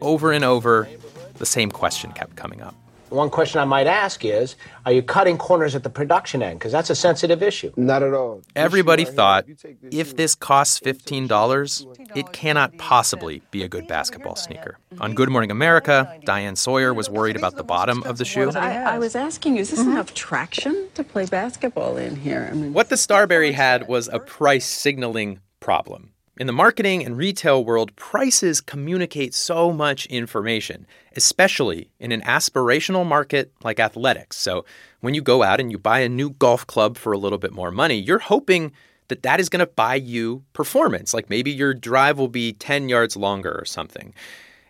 over 0.00 0.30
and 0.30 0.44
over, 0.44 0.88
the 1.34 1.46
same 1.46 1.72
question 1.72 2.12
kept 2.12 2.36
coming 2.36 2.62
up. 2.62 2.76
One 3.12 3.28
question 3.28 3.60
I 3.60 3.64
might 3.64 3.86
ask 3.86 4.24
is 4.24 4.56
Are 4.86 4.92
you 4.92 5.02
cutting 5.02 5.36
corners 5.36 5.74
at 5.74 5.82
the 5.82 5.90
production 5.90 6.42
end? 6.42 6.58
Because 6.58 6.72
that's 6.72 6.90
a 6.90 6.94
sensitive 6.94 7.42
issue. 7.42 7.72
Not 7.76 8.02
at 8.02 8.14
all. 8.14 8.42
Everybody 8.56 9.04
thought 9.04 9.44
if 9.90 10.16
this 10.16 10.34
costs 10.34 10.80
$15, 10.80 12.16
it 12.16 12.32
cannot 12.32 12.76
possibly 12.78 13.42
be 13.50 13.62
a 13.62 13.68
good 13.68 13.86
basketball 13.86 14.36
sneaker. 14.36 14.78
On 15.00 15.14
Good 15.14 15.28
Morning 15.28 15.50
America, 15.50 16.18
Diane 16.24 16.56
Sawyer 16.56 16.94
was 16.94 17.10
worried 17.10 17.36
about 17.36 17.56
the 17.56 17.64
bottom 17.64 18.02
of 18.04 18.18
the 18.18 18.24
shoe. 18.24 18.50
I, 18.50 18.94
I 18.94 18.98
was 18.98 19.14
asking 19.14 19.56
you, 19.56 19.60
is 19.62 19.70
this 19.70 19.80
enough 19.80 20.14
traction 20.14 20.88
to 20.94 21.04
play 21.04 21.26
basketball 21.26 21.96
in 21.96 22.16
here? 22.16 22.48
I 22.50 22.54
mean, 22.54 22.72
What 22.72 22.88
the 22.88 22.96
Starbury 22.96 23.52
had 23.52 23.88
was 23.88 24.08
a 24.08 24.18
price 24.18 24.66
signaling 24.66 25.40
problem. 25.60 26.11
In 26.38 26.46
the 26.46 26.52
marketing 26.52 27.04
and 27.04 27.18
retail 27.18 27.62
world, 27.62 27.94
prices 27.94 28.62
communicate 28.62 29.34
so 29.34 29.70
much 29.70 30.06
information, 30.06 30.86
especially 31.14 31.90
in 32.00 32.10
an 32.10 32.22
aspirational 32.22 33.06
market 33.06 33.52
like 33.62 33.78
athletics. 33.78 34.38
So, 34.38 34.64
when 35.00 35.12
you 35.12 35.20
go 35.20 35.42
out 35.42 35.60
and 35.60 35.70
you 35.70 35.76
buy 35.76 35.98
a 35.98 36.08
new 36.08 36.30
golf 36.30 36.66
club 36.66 36.96
for 36.96 37.12
a 37.12 37.18
little 37.18 37.36
bit 37.36 37.52
more 37.52 37.70
money, 37.70 37.96
you're 37.96 38.18
hoping 38.18 38.72
that 39.08 39.22
that 39.24 39.40
is 39.40 39.50
going 39.50 39.60
to 39.60 39.66
buy 39.66 39.96
you 39.96 40.42
performance. 40.54 41.12
Like 41.12 41.28
maybe 41.28 41.50
your 41.50 41.74
drive 41.74 42.18
will 42.18 42.28
be 42.28 42.54
10 42.54 42.88
yards 42.88 43.14
longer 43.14 43.52
or 43.52 43.66
something. 43.66 44.14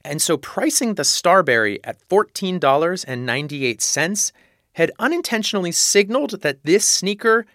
And 0.05 0.21
so, 0.21 0.37
pricing 0.37 0.95
the 0.95 1.05
Starbury 1.05 1.79
at 1.85 1.97
$14.98 2.09 4.33
had 4.73 4.91
unintentionally 4.99 5.71
signaled 5.71 6.43
that 6.43 6.65
this 6.65 6.85
sneaker 6.85 7.47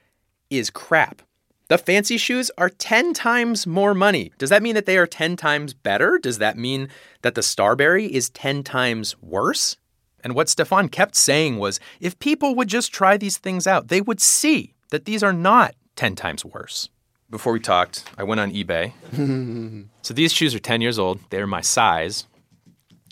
is 0.49 0.69
crap. 0.69 1.21
The 1.69 1.77
fancy 1.77 2.17
shoes 2.17 2.49
are 2.57 2.69
10 2.69 3.13
times 3.13 3.67
more 3.67 3.93
money. 3.93 4.31
Does 4.37 4.49
that 4.49 4.63
mean 4.63 4.75
that 4.75 4.85
they 4.85 4.97
are 4.97 5.07
10 5.07 5.35
times 5.35 5.73
better? 5.73 6.17
Does 6.17 6.37
that 6.37 6.57
mean 6.57 6.89
that 7.23 7.35
the 7.35 7.43
Starbury 7.43 8.05
is 8.05 8.29
10 8.29 8.63
times 8.63 9.15
worse? 9.21 9.75
And 10.23 10.33
what 10.33 10.47
Stephon 10.47 10.91
kept 10.91 11.15
saying 11.15 11.57
was 11.57 11.79
if 11.99 12.17
people 12.19 12.55
would 12.55 12.67
just 12.69 12.93
try 12.93 13.17
these 13.17 13.37
things 13.37 13.67
out, 13.67 13.89
they 13.89 14.01
would 14.01 14.21
see 14.21 14.73
that 14.89 15.05
these 15.05 15.23
are 15.23 15.33
not 15.33 15.75
10 15.95 16.15
times 16.15 16.45
worse. 16.45 16.89
Before 17.29 17.51
we 17.51 17.59
talked, 17.59 18.05
I 18.17 18.23
went 18.23 18.39
on 18.39 18.53
eBay. 18.53 18.93
so 20.01 20.13
these 20.13 20.31
shoes 20.31 20.55
are 20.55 20.59
10 20.59 20.79
years 20.81 20.97
old. 20.97 21.19
They're 21.29 21.47
my 21.47 21.61
size. 21.61 22.25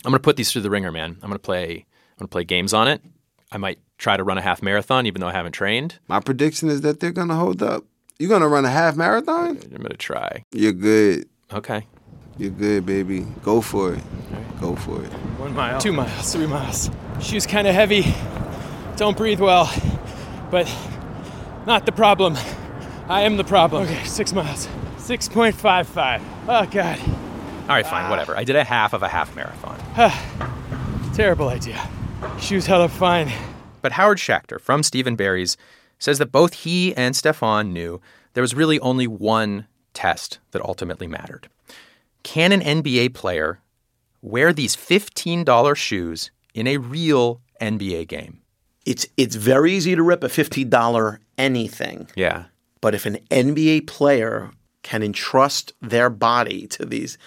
I'm 0.04 0.10
going 0.10 0.18
to 0.18 0.24
put 0.24 0.36
these 0.36 0.50
through 0.50 0.62
the 0.62 0.70
ringer, 0.70 0.90
man. 0.90 1.12
I'm 1.22 1.28
going 1.28 1.32
to 1.32 1.38
play 1.38 1.70
I'm 1.74 2.20
going 2.20 2.28
to 2.28 2.32
play 2.32 2.44
games 2.44 2.72
on 2.72 2.88
it. 2.88 3.02
I 3.52 3.58
might 3.58 3.78
try 3.98 4.16
to 4.16 4.24
run 4.24 4.38
a 4.38 4.42
half 4.42 4.62
marathon 4.62 5.06
even 5.06 5.20
though 5.20 5.28
I 5.28 5.32
haven't 5.32 5.52
trained. 5.52 5.98
My 6.08 6.20
prediction 6.20 6.68
is 6.68 6.80
that 6.82 7.00
they're 7.00 7.12
gonna 7.12 7.36
hold 7.36 7.62
up. 7.62 7.84
You 8.18 8.28
gonna 8.28 8.48
run 8.48 8.64
a 8.64 8.70
half 8.70 8.96
marathon? 8.96 9.58
I'm 9.62 9.70
going 9.70 9.90
to 9.90 9.96
try. 9.96 10.44
You're 10.52 10.72
good. 10.72 11.28
Okay. 11.52 11.86
You're 12.38 12.50
good, 12.50 12.86
baby. 12.86 13.26
Go 13.42 13.60
for 13.60 13.94
it. 13.94 14.02
Go 14.60 14.74
for 14.76 15.02
it. 15.02 15.08
One 15.38 15.54
mile. 15.54 15.80
Two 15.80 15.92
miles. 15.92 16.32
Three 16.32 16.46
miles. 16.46 16.90
Shoes 17.20 17.46
kind 17.46 17.66
of 17.66 17.74
heavy. 17.74 18.14
Don't 18.96 19.16
breathe 19.16 19.40
well. 19.40 19.70
But 20.50 20.70
not 21.66 21.84
the 21.86 21.92
problem. 21.92 22.36
I 23.08 23.22
am 23.22 23.36
the 23.36 23.44
problem. 23.44 23.84
Okay, 23.84 24.04
six 24.04 24.32
miles. 24.32 24.66
6.55. 24.98 26.20
Oh, 26.48 26.66
God. 26.66 26.98
All 27.62 27.68
right, 27.68 27.86
fine, 27.86 28.10
whatever. 28.10 28.36
I 28.36 28.42
did 28.44 28.56
a 28.56 28.64
half 28.64 28.92
of 28.92 29.02
a 29.02 29.08
half 29.08 29.34
marathon. 29.36 29.78
Terrible 31.14 31.48
idea. 31.48 31.88
Shoes 32.40 32.66
held 32.66 32.82
up 32.82 32.90
fine. 32.90 33.30
But 33.82 33.92
Howard 33.92 34.18
Schachter 34.18 34.60
from 34.60 34.82
Steve 34.82 35.06
and 35.06 35.16
Barry's 35.16 35.56
says 35.98 36.18
that 36.18 36.32
both 36.32 36.54
he 36.54 36.94
and 36.94 37.14
Stephon 37.14 37.70
knew 37.70 38.00
there 38.34 38.42
was 38.42 38.54
really 38.54 38.78
only 38.80 39.06
one 39.06 39.66
test 39.94 40.38
that 40.50 40.62
ultimately 40.62 41.06
mattered. 41.06 41.48
Can 42.22 42.52
an 42.52 42.60
NBA 42.60 43.14
player 43.14 43.60
wear 44.20 44.52
these 44.52 44.76
$15 44.76 45.76
shoes 45.76 46.30
in 46.54 46.66
a 46.66 46.76
real 46.76 47.40
NBA 47.60 48.08
game? 48.08 48.42
It's 48.84 49.06
it's 49.16 49.34
very 49.34 49.72
easy 49.72 49.96
to 49.96 50.02
rip 50.02 50.22
a 50.22 50.28
fifteen 50.28 50.70
dollar 50.70 51.18
anything. 51.36 52.08
Yeah. 52.14 52.44
But 52.80 52.94
if 52.94 53.04
an 53.04 53.18
NBA 53.30 53.88
player 53.88 54.50
can 54.82 55.02
entrust 55.02 55.72
their 55.82 56.08
body 56.08 56.68
to 56.68 56.86
these, 56.86 57.18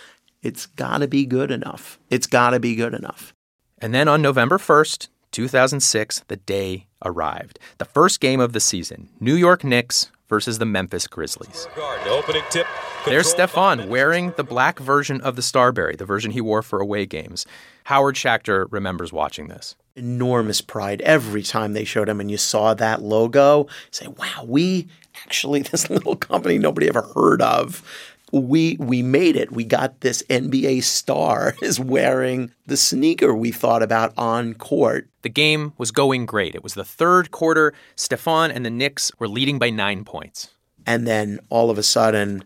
it's 0.42 0.66
got 0.68 1.00
to 1.00 1.08
be 1.08 1.26
good 1.26 1.52
enough. 1.52 2.00
It's 2.10 2.28
got 2.28 2.52
to 2.52 2.60
be 2.62 2.76
good 2.76 2.94
enough. 2.94 3.34
And 3.80 3.94
then 3.94 4.08
on 4.08 4.22
November 4.22 4.58
1st, 4.58 5.10
2006, 5.32 6.24
the 6.28 6.36
day 6.38 6.88
arrived. 7.04 7.60
The 7.78 7.86
first 7.86 8.20
game 8.20 8.40
of 8.40 8.54
the 8.54 8.60
season 8.60 9.10
New 9.20 9.36
York 9.36 9.64
Knicks 9.64 10.12
versus 10.30 10.60
the 10.60 10.66
Memphis 10.66 11.08
Grizzlies. 11.08 11.68
Opening 12.08 12.44
tip. 12.50 12.68
There's 13.06 13.34
Stephon 13.34 13.88
wearing 13.88 14.34
the 14.38 14.44
black 14.44 14.80
version 14.80 15.22
of 15.22 15.36
the 15.36 15.42
Starbury, 15.42 15.96
the 15.96 16.06
version 16.06 16.32
he 16.32 16.42
wore 16.42 16.62
for 16.62 16.80
away 16.80 17.06
games. 17.06 17.46
Howard 17.86 18.16
Schachter 18.16 18.68
remembers 18.70 19.12
watching 19.12 19.48
this. 19.48 19.76
Enormous 19.96 20.62
pride 20.62 21.02
every 21.02 21.42
time 21.42 21.74
they 21.74 21.84
showed 21.84 22.08
him 22.08 22.20
and 22.20 22.30
you 22.30 22.38
saw 22.38 22.74
that 22.76 23.02
logo. 23.02 23.68
Say, 23.92 24.08
wow, 24.08 24.44
we 24.46 24.88
actually, 25.26 25.62
this 25.64 25.90
little 25.90 26.16
company 26.16 26.58
nobody 26.58 26.88
ever 26.88 27.02
heard 27.16 27.42
of, 27.42 27.84
we 28.32 28.78
we 28.80 29.02
made 29.02 29.36
it. 29.36 29.52
We 29.52 29.64
got 29.64 30.02
this 30.02 30.24
NBA 30.30 30.84
star 30.84 31.56
is 31.62 31.80
wearing 31.80 32.52
the 32.66 32.78
sneaker 32.78 33.34
we 33.34 33.52
thought 33.52 33.84
about 33.84 34.14
on 34.18 34.54
court. 34.54 35.10
The 35.22 35.30
game 35.30 35.74
was 35.78 35.92
going 35.92 36.26
great. 36.26 36.56
It 36.56 36.64
was 36.64 36.76
the 36.76 36.86
third 36.86 37.32
quarter. 37.32 37.74
Stephon 37.96 38.54
and 38.54 38.66
the 38.66 38.70
Knicks 38.70 39.12
were 39.20 39.28
leading 39.28 39.60
by 39.60 39.70
nine 39.70 40.06
points. 40.06 40.54
And 40.86 41.06
then 41.06 41.40
all 41.50 41.70
of 41.70 41.78
a 41.78 41.84
sudden, 41.84 42.44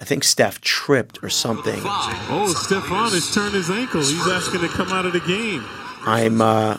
I 0.00 0.04
think 0.04 0.22
Steph 0.22 0.60
tripped 0.60 1.18
or 1.22 1.28
something. 1.28 1.80
Oh, 1.82 2.54
Stephon 2.56 3.12
has 3.12 3.34
turned 3.34 3.54
his 3.54 3.70
ankle. 3.70 4.00
He's 4.00 4.28
asking 4.28 4.60
to 4.60 4.68
come 4.68 4.88
out 4.92 5.06
of 5.06 5.12
the 5.12 5.20
game. 5.20 5.64
I'm 6.02 6.40
uh, 6.40 6.78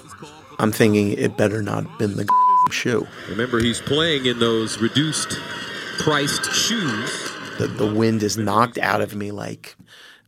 I'm 0.59 0.71
thinking 0.71 1.13
it 1.13 1.37
better 1.37 1.61
not 1.61 1.85
have 1.85 1.99
been 1.99 2.15
the 2.15 2.27
shoe. 2.71 3.07
Remember, 3.29 3.59
he's 3.59 3.81
playing 3.81 4.25
in 4.25 4.39
those 4.39 4.79
reduced 4.79 5.37
priced 5.99 6.53
shoes. 6.53 7.28
The, 7.59 7.67
the 7.67 7.93
wind 7.93 8.23
is 8.23 8.37
knocked 8.37 8.77
out 8.77 9.01
of 9.01 9.15
me 9.15 9.31
like, 9.31 9.75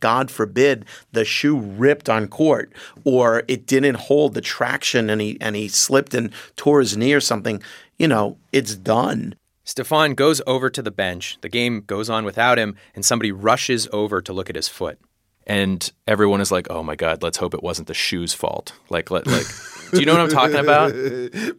God 0.00 0.30
forbid, 0.30 0.84
the 1.12 1.24
shoe 1.24 1.58
ripped 1.58 2.10
on 2.10 2.28
court 2.28 2.74
or 3.04 3.44
it 3.48 3.66
didn't 3.66 3.94
hold 3.94 4.34
the 4.34 4.42
traction 4.42 5.08
and 5.08 5.18
he, 5.18 5.38
and 5.40 5.56
he 5.56 5.66
slipped 5.68 6.12
and 6.12 6.30
tore 6.56 6.80
his 6.80 6.94
knee 6.94 7.14
or 7.14 7.20
something. 7.20 7.62
You 7.98 8.08
know, 8.08 8.36
it's 8.52 8.74
done. 8.74 9.34
Stephon 9.64 10.14
goes 10.14 10.42
over 10.46 10.68
to 10.68 10.82
the 10.82 10.90
bench. 10.90 11.38
The 11.40 11.48
game 11.48 11.84
goes 11.86 12.10
on 12.10 12.26
without 12.26 12.58
him, 12.58 12.76
and 12.94 13.02
somebody 13.02 13.32
rushes 13.32 13.88
over 13.92 14.20
to 14.20 14.32
look 14.32 14.50
at 14.50 14.56
his 14.56 14.68
foot. 14.68 14.98
And 15.46 15.90
everyone 16.06 16.40
is 16.40 16.52
like, 16.52 16.66
"Oh 16.68 16.82
my 16.82 16.96
god, 16.96 17.22
let's 17.22 17.38
hope 17.38 17.54
it 17.54 17.62
wasn't 17.62 17.88
the 17.88 17.94
shoe's 17.94 18.34
fault." 18.34 18.74
Like, 18.90 19.10
like, 19.10 19.26
like 19.26 19.46
do 19.92 20.00
you 20.00 20.06
know 20.06 20.12
what 20.12 20.22
I'm 20.22 20.28
talking 20.28 20.56
about? 20.56 20.92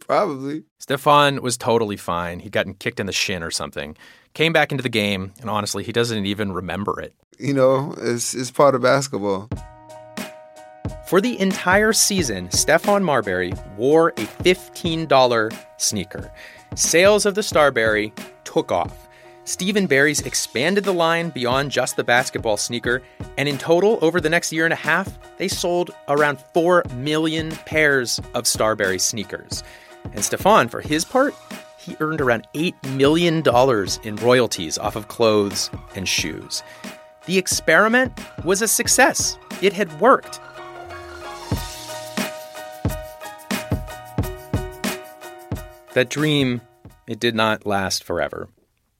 Probably. 0.00 0.64
Stephon 0.80 1.40
was 1.40 1.56
totally 1.56 1.96
fine. 1.96 2.40
He'd 2.40 2.52
gotten 2.52 2.74
kicked 2.74 3.00
in 3.00 3.06
the 3.06 3.12
shin 3.12 3.42
or 3.42 3.50
something. 3.50 3.96
Came 4.34 4.52
back 4.52 4.72
into 4.72 4.82
the 4.82 4.88
game, 4.88 5.32
and 5.40 5.48
honestly, 5.48 5.84
he 5.84 5.92
doesn't 5.92 6.26
even 6.26 6.52
remember 6.52 7.00
it. 7.00 7.14
You 7.38 7.54
know, 7.54 7.94
it's 7.98 8.34
it's 8.34 8.50
part 8.50 8.74
of 8.74 8.82
basketball. 8.82 9.48
For 11.06 11.20
the 11.20 11.38
entire 11.38 11.92
season, 11.92 12.48
Stephon 12.48 13.04
Marbury 13.04 13.52
wore 13.76 14.08
a 14.10 14.26
$15 14.42 15.56
sneaker. 15.76 16.32
Sales 16.74 17.26
of 17.26 17.36
the 17.36 17.44
Starbury 17.44 18.12
took 18.42 18.72
off. 18.72 19.06
Steve 19.44 19.76
and 19.76 19.88
Barry's 19.88 20.22
expanded 20.22 20.82
the 20.82 20.92
line 20.92 21.30
beyond 21.30 21.70
just 21.70 21.94
the 21.94 22.02
basketball 22.02 22.56
sneaker, 22.56 23.02
and 23.38 23.48
in 23.48 23.56
total, 23.56 23.98
over 24.02 24.20
the 24.20 24.30
next 24.30 24.52
year 24.52 24.64
and 24.64 24.72
a 24.72 24.76
half, 24.76 25.16
they 25.36 25.46
sold 25.46 25.92
around 26.08 26.40
4 26.54 26.82
million 26.96 27.52
pairs 27.66 28.20
of 28.34 28.48
Starbury 28.48 28.98
sneakers. 28.98 29.62
And 30.04 30.20
Stephon, 30.20 30.68
for 30.68 30.80
his 30.80 31.04
part, 31.04 31.34
he 31.84 31.96
earned 32.00 32.20
around 32.20 32.46
$8 32.54 32.96
million 32.96 33.42
in 34.04 34.16
royalties 34.16 34.78
off 34.78 34.96
of 34.96 35.08
clothes 35.08 35.70
and 35.94 36.08
shoes. 36.08 36.62
The 37.26 37.36
experiment 37.36 38.12
was 38.44 38.62
a 38.62 38.68
success. 38.68 39.38
It 39.60 39.72
had 39.74 40.00
worked. 40.00 40.40
That 45.92 46.08
dream, 46.08 46.60
it 47.06 47.20
did 47.20 47.34
not 47.34 47.66
last 47.66 48.02
forever. 48.02 48.48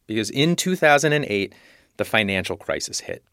Because 0.07 0.31
in 0.31 0.55
2008, 0.55 1.55
the 1.97 2.05
financial 2.05 2.57
crisis 2.57 3.01
hit. 3.01 3.25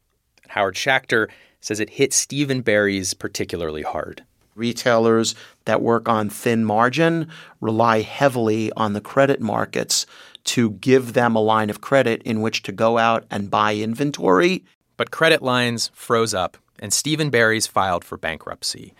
Howard 0.48 0.76
Schachter, 0.76 1.30
says 1.60 1.80
it 1.80 1.92
hit 1.92 2.12
Steve 2.12 2.50
and 2.50 2.64
Barry's 2.64 3.14
particularly 3.14 3.84
hard. 3.84 4.24
Retailers 4.62 5.34
that 5.66 5.82
work 5.82 6.08
on 6.08 6.30
thin 6.30 6.64
margin 6.66 7.30
rely 7.62 8.02
heavily 8.02 8.72
on 8.78 8.94
the 8.94 9.02
credit 9.02 9.42
markets 9.42 10.06
to 10.44 10.70
give 10.70 11.14
them 11.14 11.36
a 11.36 11.42
line 11.42 11.72
of 11.72 11.82
credit 11.82 12.22
in 12.22 12.42
which 12.42 12.62
to 12.64 12.72
go 12.72 13.00
out 13.00 13.26
and 13.32 13.50
buy 13.50 13.74
inventory. 13.74 14.64
But 14.98 15.10
credit 15.10 15.42
lines 15.42 15.90
froze 15.96 16.36
up, 16.36 16.58
and 16.78 16.94
Steve 16.94 17.20
and 17.20 17.32
Barry's 17.32 17.66
filed 17.66 18.06
for 18.06 18.20
bankruptcy. 18.20 18.94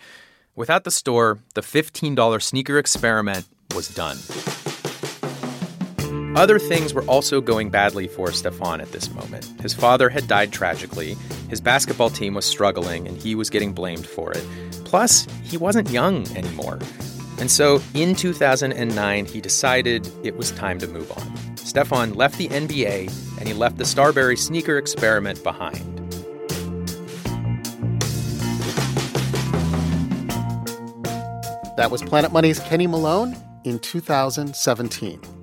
Without 0.56 0.82
the 0.82 0.90
store, 0.90 1.38
the 1.54 1.60
$15 1.60 2.42
sneaker 2.42 2.76
experiment 2.76 3.46
was 3.72 3.86
done. 3.86 4.16
Other 6.34 6.58
things 6.58 6.94
were 6.94 7.02
also 7.02 7.42
going 7.42 7.68
badly 7.68 8.08
for 8.08 8.28
Stephon 8.28 8.80
at 8.80 8.90
this 8.90 9.12
moment. 9.12 9.44
His 9.60 9.74
father 9.74 10.08
had 10.08 10.26
died 10.26 10.50
tragically, 10.50 11.14
his 11.50 11.60
basketball 11.60 12.08
team 12.08 12.32
was 12.32 12.46
struggling, 12.46 13.06
and 13.06 13.18
he 13.18 13.34
was 13.34 13.50
getting 13.50 13.74
blamed 13.74 14.06
for 14.06 14.32
it. 14.32 14.42
Plus, 14.84 15.26
he 15.42 15.58
wasn't 15.58 15.90
young 15.90 16.26
anymore. 16.34 16.78
And 17.38 17.50
so 17.50 17.82
in 17.92 18.14
2009, 18.14 19.26
he 19.26 19.42
decided 19.42 20.10
it 20.24 20.34
was 20.34 20.52
time 20.52 20.78
to 20.78 20.86
move 20.86 21.10
on. 21.12 21.26
Stephon 21.56 22.16
left 22.16 22.38
the 22.38 22.48
NBA 22.48 23.38
and 23.38 23.46
he 23.46 23.52
left 23.52 23.76
the 23.76 23.84
Starbury 23.84 24.36
sneaker 24.36 24.78
experiment 24.78 25.42
behind. 25.42 25.98
That 31.76 31.88
was 31.90 32.00
Planet 32.02 32.32
Money's 32.32 32.60
Kenny 32.60 32.86
Malone 32.86 33.36
in 33.64 33.78
2017. 33.80 35.41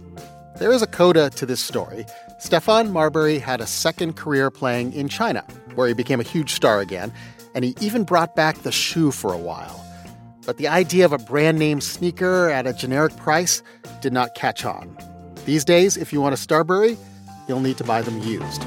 There 0.60 0.74
is 0.74 0.82
a 0.82 0.88
coda 0.88 1.30
to 1.30 1.46
this 1.46 1.62
story. 1.62 2.06
Stephon 2.38 2.92
Marbury 2.92 3.40
had 3.40 3.62
a 3.62 3.66
second 3.66 4.18
career 4.18 4.52
playing 4.52 4.92
in 4.92 5.08
China, 5.08 5.42
where 5.76 5.88
he 5.88 5.94
became 5.94 6.20
a 6.20 6.24
huge 6.24 6.52
star 6.52 6.82
again, 6.82 7.14
and 7.56 7.64
he 7.64 7.76
even 7.80 8.04
brought 8.04 8.36
back 8.36 8.58
the 8.58 8.72
shoe 8.72 9.12
for 9.12 9.32
a 9.32 9.38
while. 9.38 9.86
But 10.46 10.58
the 10.58 10.68
idea 10.68 11.06
of 11.06 11.14
a 11.14 11.18
brand 11.18 11.60
name 11.60 11.80
sneaker 11.80 12.50
at 12.50 12.68
a 12.68 12.74
generic 12.74 13.16
price 13.16 13.64
did 14.02 14.12
not 14.12 14.36
catch 14.36 14.66
on. 14.66 14.98
These 15.46 15.64
days, 15.64 15.96
if 15.96 16.12
you 16.12 16.20
want 16.20 16.34
a 16.34 16.38
Starbury, 16.38 16.98
you'll 17.48 17.62
need 17.62 17.78
to 17.78 17.86
buy 17.86 18.02
them 18.02 18.20
used. 18.20 18.62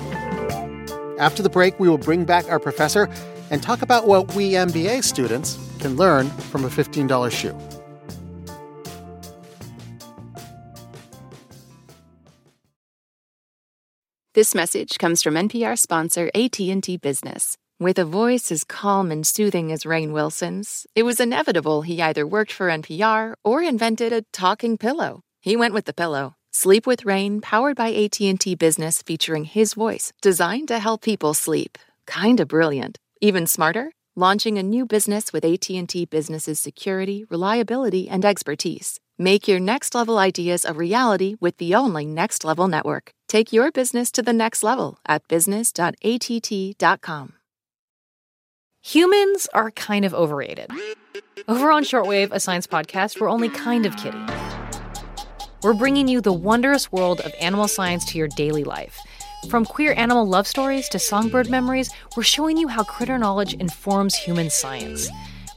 After 1.19 1.43
the 1.43 1.51
break, 1.51 1.79
we 1.79 1.91
will 1.91 1.99
bring 1.99 2.25
back 2.25 2.49
our 2.49 2.59
professor 2.59 3.07
and 3.51 3.63
talk 3.63 3.83
about 3.83 4.07
what 4.07 4.35
we 4.35 4.53
MBA 4.53 5.05
students 5.05 5.59
can 5.79 5.97
learn 5.97 6.31
from 6.31 6.65
a 6.65 6.69
$15 6.69 7.31
shoe. 7.31 7.82
This 14.35 14.55
message 14.55 14.97
comes 14.97 15.23
from 15.23 15.35
NPR 15.35 15.79
sponsor 15.79 16.31
AT&T 16.35 16.97
Business. 16.97 17.59
With 17.79 17.99
a 17.99 18.07
voice 18.07 18.51
as 18.51 18.65
calm 18.65 19.11
and 19.11 19.27
soothing 19.27 19.71
as 19.71 19.85
Rainn 19.85 20.12
Wilson's, 20.12 20.87
it 20.95 21.03
was 21.03 21.21
inevitable 21.21 21.83
he 21.83 22.01
either 22.01 22.27
worked 22.27 22.51
for 22.51 22.69
NPR 22.71 23.35
or 23.45 23.62
invented 23.62 24.11
a 24.11 24.23
talking 24.33 24.79
pillow. 24.79 25.21
He 25.43 25.55
went 25.55 25.75
with 25.75 25.85
the 25.85 25.93
pillow. 25.93 26.37
Sleep 26.51 26.87
with 26.87 27.05
Rain, 27.05 27.43
powered 27.43 27.77
by 27.77 27.93
AT&T 27.93 28.55
Business, 28.55 29.03
featuring 29.03 29.45
his 29.45 29.75
voice, 29.75 30.15
designed 30.23 30.69
to 30.69 30.79
help 30.79 31.03
people 31.03 31.35
sleep. 31.35 31.77
Kinda 32.07 32.47
brilliant. 32.47 32.99
Even 33.21 33.47
smarter, 33.47 33.93
launching 34.14 34.59
a 34.59 34.62
new 34.62 34.85
business 34.85 35.33
with 35.33 35.45
AT&T 35.45 36.04
Business's 36.07 36.61
security, 36.61 37.25
reliability, 37.31 38.09
and 38.09 38.25
expertise. 38.25 39.00
Make 39.19 39.47
your 39.47 39.61
next 39.61 39.95
level 39.95 40.19
ideas 40.19 40.64
a 40.64 40.75
reality 40.75 41.37
with 41.40 41.59
the 41.59 41.75
only 41.75 42.07
Next 42.07 42.45
Level 42.45 42.69
network. 42.69 43.12
Take 43.28 43.52
your 43.52 43.71
business 43.71 44.11
to 44.12 44.23
the 44.23 44.33
next 44.33 44.62
level 44.62 44.99
at 45.07 45.26
business.att.com. 45.28 47.35
Humans 48.85 49.49
are 49.54 49.71
kind 49.71 50.04
of 50.04 50.12
overrated. 50.12 50.71
Over 51.47 51.71
on 51.71 51.85
Shortwave, 51.85 52.33
a 52.33 52.40
science 52.40 52.66
podcast, 52.66 53.21
we're 53.21 53.30
only 53.30 53.49
kind 53.49 53.87
of 53.87 53.97
kidding. 53.97 54.28
We're 55.63 55.75
bringing 55.75 56.08
you 56.08 56.21
the 56.21 56.32
wondrous 56.32 56.91
world 56.91 57.21
of 57.21 57.32
animal 57.41 57.69
science 57.69 58.04
to 58.06 58.19
your 58.19 58.28
daily 58.28 58.65
life. 58.65 58.99
From 59.49 59.65
queer 59.65 59.93
animal 59.95 60.26
love 60.26 60.47
stories 60.47 60.89
to 60.91 60.99
songbird 60.99 61.50
memories, 61.50 61.91
we're 62.17 62.23
showing 62.23 62.57
you 62.57 62.69
how 62.69 62.85
critter 62.85 63.19
knowledge 63.19 63.55
informs 63.55 64.15
human 64.15 64.50
science. 64.50 65.11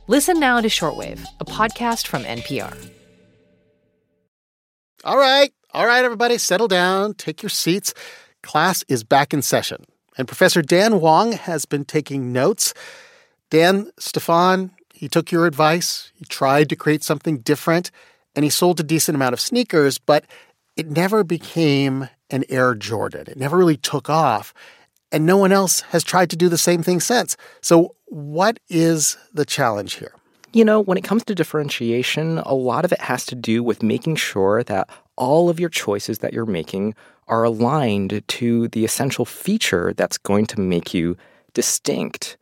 Listen 0.08 0.40
now 0.40 0.60
to 0.60 0.68
Shortwave, 0.68 1.26
a 1.40 1.46
podcast 1.46 2.08
from 2.08 2.24
NPR. 2.24 2.92
All 5.04 5.18
right, 5.18 5.54
all 5.72 5.86
right, 5.86 6.04
everybody, 6.04 6.38
settle 6.38 6.68
down, 6.68 7.14
take 7.14 7.44
your 7.44 7.50
seats. 7.50 7.94
Class 8.42 8.84
is 8.88 9.04
back 9.04 9.34
in 9.34 9.42
session, 9.42 9.86
and 10.18 10.28
Professor 10.28 10.62
Dan 10.62 11.00
Wang 11.00 11.34
has 11.34 11.66
been 11.66 11.86
taking 11.86 12.34
notes. 12.34 12.74
Dan, 13.52 13.92
Stephon, 14.00 14.72
he 14.94 15.08
took 15.08 15.32
your 15.32 15.46
advice. 15.46 16.12
He 16.16 16.26
tried 16.26 16.70
to 16.70 16.76
create 16.76 17.04
something 17.04 17.38
different, 17.40 17.92
and 18.36 18.44
he 18.44 18.50
sold 18.50 18.80
a 18.80 18.84
decent 18.84 19.16
amount 19.16 19.34
of 19.34 19.40
sneakers, 19.40 20.00
but 20.00 20.26
it 20.76 20.90
never 20.90 21.24
became 21.24 22.10
an 22.30 22.44
Air 22.50 22.76
Jordan. 22.76 23.26
It 23.28 23.38
never 23.38 23.58
really 23.58 23.78
took 23.78 24.10
off, 24.10 24.54
and 25.12 25.26
no 25.26 25.38
one 25.38 25.52
else 25.52 25.82
has 25.82 26.04
tried 26.04 26.30
to 26.32 26.36
do 26.36 26.50
the 26.50 26.58
same 26.58 26.84
thing 26.84 27.00
since. 27.00 27.38
So, 27.62 27.96
what 28.06 28.60
is 28.70 29.18
the 29.34 29.46
challenge 29.46 29.94
here? 29.96 30.14
You 30.54 30.64
know, 30.64 30.80
when 30.80 30.98
it 30.98 31.04
comes 31.04 31.24
to 31.26 31.36
differentiation, 31.36 32.38
a 32.40 32.54
lot 32.54 32.86
of 32.86 32.94
it 32.94 33.02
has 33.02 33.26
to 33.28 33.36
do 33.36 33.62
with 33.62 33.84
making 33.84 34.16
sure 34.16 34.64
that 34.64 34.90
all 35.18 35.50
of 35.50 35.60
your 35.60 35.70
choices 35.70 36.20
that 36.20 36.34
you're 36.34 36.46
making 36.46 36.96
are 37.28 37.44
aligned 37.44 38.24
to 38.28 38.68
the 38.70 38.86
essential 38.86 39.26
feature 39.26 39.94
that's 39.98 40.18
going 40.18 40.46
to 40.46 40.60
make 40.60 40.94
you 40.94 41.18
distinct. 41.54 42.38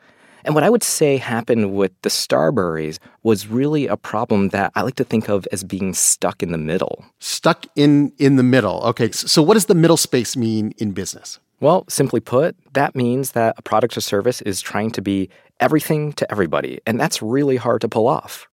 And 0.46 0.56
what 0.56 0.64
I 0.64 0.70
would 0.70 0.84
say 0.84 1.18
happened 1.18 1.74
with 1.74 1.92
the 2.02 2.10
Starburys 2.10 3.00
was 3.24 3.48
really 3.48 3.88
a 3.88 3.98
problem 3.98 4.50
that 4.50 4.72
I 4.76 4.82
like 4.82 4.96
to 4.96 5.04
think 5.04 5.30
of 5.30 5.48
as 5.52 5.64
being 5.64 5.94
stuck 5.94 6.44
in 6.44 6.52
the 6.52 6.58
middle. 6.58 7.06
Stuck 7.20 7.66
in 7.76 8.12
in 8.18 8.36
the 8.36 8.44
middle. 8.44 8.82
Okay, 8.84 9.12
so 9.12 9.42
what 9.42 9.56
does 9.56 9.66
the 9.66 9.76
middle 9.76 9.98
space 9.98 10.36
mean 10.36 10.74
in 10.78 10.92
business? 10.92 11.40
Well, 11.60 11.86
simply 11.88 12.20
put, 12.20 12.58
that 12.74 12.96
means 12.96 13.32
that 13.32 13.56
a 13.58 13.62
product 13.62 13.96
or 13.96 14.02
service 14.02 14.42
is 14.42 14.60
trying 14.60 14.92
to 14.92 15.02
be 15.02 15.30
everything 15.62 16.12
to 16.14 16.30
everybody, 16.30 16.82
and 16.86 17.00
that's 17.00 17.22
really 17.22 17.56
hard 17.56 17.80
to 17.82 17.88
pull 17.88 18.08
off. 18.08 18.50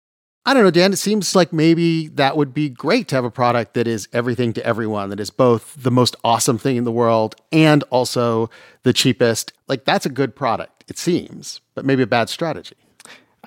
I 0.45 0.55
don't 0.55 0.63
know, 0.63 0.71
Dan. 0.71 0.93
It 0.93 0.99
seems 0.99 1.35
like 1.35 1.53
maybe 1.53 2.07
that 2.09 2.37
would 2.37 2.55
be 2.55 2.69
great 2.69 3.09
to 3.09 3.17
have 3.17 3.25
a 3.25 3.31
product 3.31 3.75
that 3.75 3.89
is 3.89 4.09
everything 4.13 4.53
to 4.55 4.65
everyone, 4.65 5.11
that 5.11 5.19
is 5.19 5.31
both 5.31 5.75
the 5.77 5.91
most 5.91 6.15
awesome 6.23 6.57
thing 6.57 6.77
in 6.77 6.85
the 6.85 6.93
world 6.93 7.35
and 7.51 7.83
also 7.91 8.49
the 8.85 8.93
cheapest. 8.93 9.53
Like, 9.67 9.85
that's 9.85 10.07
a 10.07 10.09
good 10.09 10.37
product, 10.37 10.85
it 10.87 10.99
seems, 10.99 11.61
but 11.77 11.85
maybe 11.85 12.03
a 12.03 12.07
bad 12.07 12.29
strategy. 12.29 12.75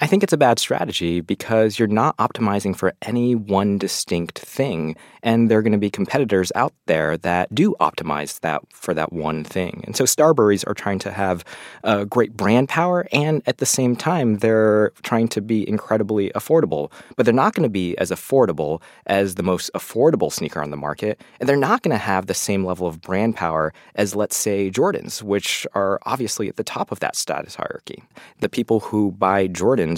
I 0.01 0.07
think 0.07 0.23
it's 0.23 0.31
a 0.31 0.37
bad 0.37 0.59
strategy 0.59 1.19
because 1.19 1.77
you're 1.77 1.87
not 1.89 2.15
optimizing 2.17 2.73
for 2.73 2.93
any 3.01 3.35
one 3.35 3.77
distinct 3.77 4.39
thing. 4.39 4.95
And 5.23 5.51
there 5.51 5.59
are 5.59 5.61
going 5.61 5.73
to 5.73 5.77
be 5.77 5.89
competitors 5.89 6.53
out 6.55 6.73
there 6.85 7.17
that 7.17 7.53
do 7.53 7.75
optimize 7.81 8.39
that 8.39 8.61
for 8.71 8.93
that 8.93 9.11
one 9.11 9.43
thing. 9.43 9.83
And 9.85 9.97
so 9.97 10.05
Starburys 10.05 10.65
are 10.65 10.73
trying 10.73 10.99
to 10.99 11.11
have 11.11 11.43
uh, 11.83 12.05
great 12.05 12.37
brand 12.37 12.69
power, 12.69 13.07
and 13.11 13.41
at 13.45 13.57
the 13.57 13.65
same 13.65 13.97
time, 13.97 14.37
they're 14.37 14.91
trying 15.03 15.27
to 15.29 15.41
be 15.41 15.67
incredibly 15.67 16.29
affordable. 16.29 16.89
But 17.17 17.25
they're 17.25 17.33
not 17.33 17.53
going 17.53 17.63
to 17.63 17.69
be 17.69 17.97
as 17.97 18.11
affordable 18.11 18.81
as 19.05 19.35
the 19.35 19.43
most 19.43 19.69
affordable 19.73 20.31
sneaker 20.31 20.61
on 20.63 20.71
the 20.71 20.77
market. 20.77 21.19
And 21.41 21.49
they're 21.49 21.57
not 21.57 21.81
going 21.81 21.91
to 21.91 21.97
have 21.97 22.27
the 22.27 22.33
same 22.33 22.63
level 22.63 22.87
of 22.87 23.01
brand 23.01 23.35
power 23.35 23.73
as, 23.95 24.15
let's 24.15 24.37
say, 24.37 24.71
Jordans, 24.71 25.21
which 25.21 25.67
are 25.73 25.99
obviously 26.05 26.47
at 26.47 26.55
the 26.55 26.63
top 26.63 26.93
of 26.93 27.01
that 27.01 27.17
status 27.17 27.55
hierarchy. 27.55 28.01
The 28.39 28.47
people 28.47 28.79
who 28.79 29.11
buy 29.11 29.49
Jordans 29.49 29.88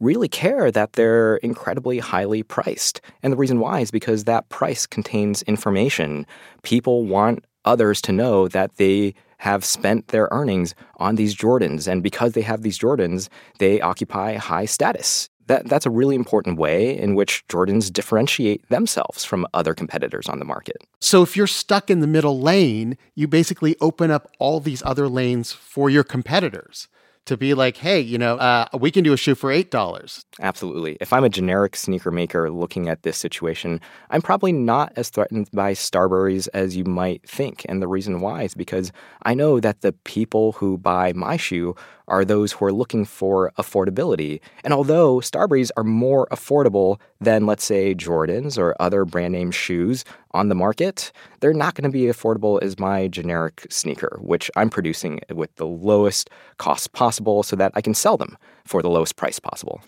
really 0.00 0.28
care 0.28 0.70
that 0.70 0.94
they're 0.94 1.36
incredibly 1.36 1.98
highly 1.98 2.42
priced. 2.42 3.00
And 3.22 3.32
the 3.32 3.36
reason 3.36 3.60
why 3.60 3.80
is 3.80 3.90
because 3.90 4.24
that 4.24 4.48
price 4.48 4.86
contains 4.86 5.42
information. 5.42 6.26
People 6.62 7.04
want 7.04 7.44
others 7.64 8.00
to 8.02 8.12
know 8.12 8.48
that 8.48 8.76
they 8.76 9.14
have 9.38 9.64
spent 9.64 10.08
their 10.08 10.28
earnings 10.30 10.74
on 10.96 11.14
these 11.14 11.34
Jordans. 11.34 11.88
And 11.90 12.02
because 12.02 12.32
they 12.32 12.42
have 12.42 12.62
these 12.62 12.78
Jordans, 12.78 13.28
they 13.58 13.80
occupy 13.80 14.34
high 14.36 14.66
status. 14.66 15.28
That, 15.46 15.66
that's 15.68 15.86
a 15.86 15.90
really 15.90 16.14
important 16.14 16.58
way 16.58 16.96
in 16.96 17.14
which 17.14 17.44
Jordans 17.48 17.92
differentiate 17.92 18.68
themselves 18.68 19.24
from 19.24 19.46
other 19.52 19.74
competitors 19.74 20.28
on 20.28 20.38
the 20.38 20.44
market. 20.44 20.76
So, 21.00 21.22
if 21.22 21.36
you're 21.36 21.48
stuck 21.48 21.90
in 21.90 21.98
the 21.98 22.06
middle 22.06 22.40
lane, 22.40 22.96
you 23.16 23.26
basically 23.26 23.76
open 23.80 24.12
up 24.12 24.30
all 24.38 24.60
these 24.60 24.80
other 24.86 25.08
lanes 25.08 25.52
for 25.52 25.90
your 25.90 26.04
competitors 26.04 26.86
to 27.30 27.36
be 27.36 27.54
like, 27.54 27.76
hey, 27.76 28.00
you 28.00 28.18
know, 28.18 28.36
uh, 28.38 28.66
we 28.76 28.90
can 28.90 29.04
do 29.04 29.12
a 29.12 29.16
shoe 29.16 29.36
for 29.36 29.50
$8. 29.50 30.24
Absolutely. 30.40 30.96
If 31.00 31.12
I'm 31.12 31.22
a 31.22 31.28
generic 31.28 31.76
sneaker 31.76 32.10
maker 32.10 32.50
looking 32.50 32.88
at 32.88 33.04
this 33.04 33.16
situation, 33.16 33.80
I'm 34.10 34.20
probably 34.20 34.50
not 34.50 34.92
as 34.96 35.10
threatened 35.10 35.48
by 35.52 35.74
Starburys 35.74 36.48
as 36.54 36.76
you 36.76 36.82
might 36.82 37.22
think. 37.28 37.64
And 37.68 37.80
the 37.80 37.86
reason 37.86 38.20
why 38.20 38.42
is 38.42 38.54
because 38.54 38.90
I 39.22 39.34
know 39.34 39.60
that 39.60 39.82
the 39.82 39.92
people 39.92 40.52
who 40.52 40.76
buy 40.76 41.12
my 41.12 41.36
shoe 41.36 41.76
are 42.10 42.24
those 42.24 42.52
who 42.52 42.64
are 42.66 42.72
looking 42.72 43.04
for 43.04 43.52
affordability. 43.58 44.40
And 44.64 44.74
although 44.74 45.20
Starburys 45.20 45.70
are 45.76 45.84
more 45.84 46.26
affordable 46.30 47.00
than, 47.20 47.46
let's 47.46 47.64
say, 47.64 47.94
Jordans 47.94 48.58
or 48.58 48.76
other 48.80 49.04
brand 49.04 49.32
name 49.32 49.50
shoes 49.50 50.04
on 50.32 50.48
the 50.48 50.54
market, 50.54 51.12
they're 51.40 51.54
not 51.54 51.74
going 51.74 51.90
to 51.90 51.90
be 51.90 52.04
affordable 52.04 52.62
as 52.62 52.78
my 52.78 53.08
generic 53.08 53.66
sneaker, 53.70 54.18
which 54.20 54.50
I'm 54.56 54.68
producing 54.68 55.20
with 55.32 55.54
the 55.56 55.66
lowest 55.66 56.28
cost 56.58 56.92
possible 56.92 57.42
so 57.42 57.56
that 57.56 57.72
I 57.74 57.80
can 57.80 57.94
sell 57.94 58.16
them 58.16 58.36
for 58.66 58.82
the 58.82 58.90
lowest 58.90 59.16
price 59.16 59.38
possible. 59.38 59.80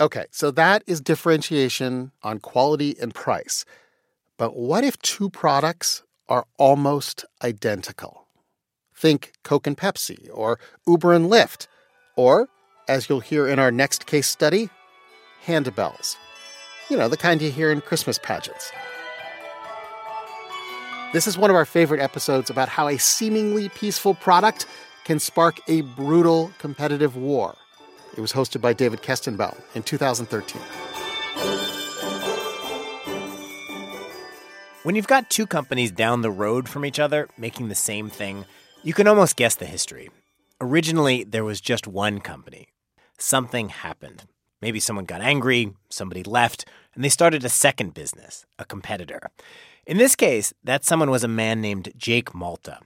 Okay, 0.00 0.26
so 0.30 0.50
that 0.50 0.82
is 0.86 1.00
differentiation 1.00 2.12
on 2.22 2.38
quality 2.38 2.96
and 3.00 3.14
price. 3.14 3.64
But 4.36 4.56
what 4.56 4.84
if 4.84 4.98
two 4.98 5.30
products 5.30 6.02
are 6.28 6.46
almost 6.58 7.24
identical? 7.42 8.21
Think 9.02 9.32
Coke 9.42 9.66
and 9.66 9.76
Pepsi, 9.76 10.28
or 10.32 10.60
Uber 10.86 11.12
and 11.12 11.28
Lyft, 11.28 11.66
or, 12.14 12.48
as 12.86 13.08
you'll 13.08 13.18
hear 13.18 13.48
in 13.48 13.58
our 13.58 13.72
next 13.72 14.06
case 14.06 14.28
study, 14.28 14.70
handbells. 15.44 16.14
You 16.88 16.96
know, 16.96 17.08
the 17.08 17.16
kind 17.16 17.42
you 17.42 17.50
hear 17.50 17.72
in 17.72 17.80
Christmas 17.80 18.20
pageants. 18.20 18.70
This 21.12 21.26
is 21.26 21.36
one 21.36 21.50
of 21.50 21.56
our 21.56 21.64
favorite 21.64 22.00
episodes 22.00 22.48
about 22.48 22.68
how 22.68 22.86
a 22.86 22.96
seemingly 22.96 23.70
peaceful 23.70 24.14
product 24.14 24.66
can 25.04 25.18
spark 25.18 25.58
a 25.66 25.80
brutal 25.80 26.52
competitive 26.60 27.16
war. 27.16 27.56
It 28.16 28.20
was 28.20 28.32
hosted 28.32 28.60
by 28.60 28.72
David 28.72 29.02
Kestenbaum 29.02 29.60
in 29.74 29.82
2013. 29.82 30.62
When 34.84 34.94
you've 34.94 35.08
got 35.08 35.28
two 35.28 35.48
companies 35.48 35.90
down 35.90 36.22
the 36.22 36.30
road 36.30 36.68
from 36.68 36.84
each 36.84 37.00
other 37.00 37.28
making 37.36 37.68
the 37.68 37.74
same 37.74 38.08
thing, 38.08 38.44
you 38.84 38.92
can 38.92 39.06
almost 39.06 39.36
guess 39.36 39.54
the 39.54 39.64
history. 39.64 40.10
Originally, 40.60 41.24
there 41.24 41.44
was 41.44 41.60
just 41.60 41.86
one 41.86 42.20
company. 42.20 42.68
Something 43.18 43.68
happened. 43.68 44.24
Maybe 44.60 44.80
someone 44.80 45.04
got 45.04 45.20
angry, 45.20 45.72
somebody 45.88 46.22
left, 46.22 46.64
and 46.94 47.04
they 47.04 47.08
started 47.08 47.44
a 47.44 47.48
second 47.48 47.94
business, 47.94 48.44
a 48.58 48.64
competitor. 48.64 49.30
In 49.86 49.98
this 49.98 50.16
case, 50.16 50.52
that 50.64 50.84
someone 50.84 51.10
was 51.10 51.24
a 51.24 51.28
man 51.28 51.60
named 51.60 51.92
Jake 51.96 52.34
Malta. 52.34 52.78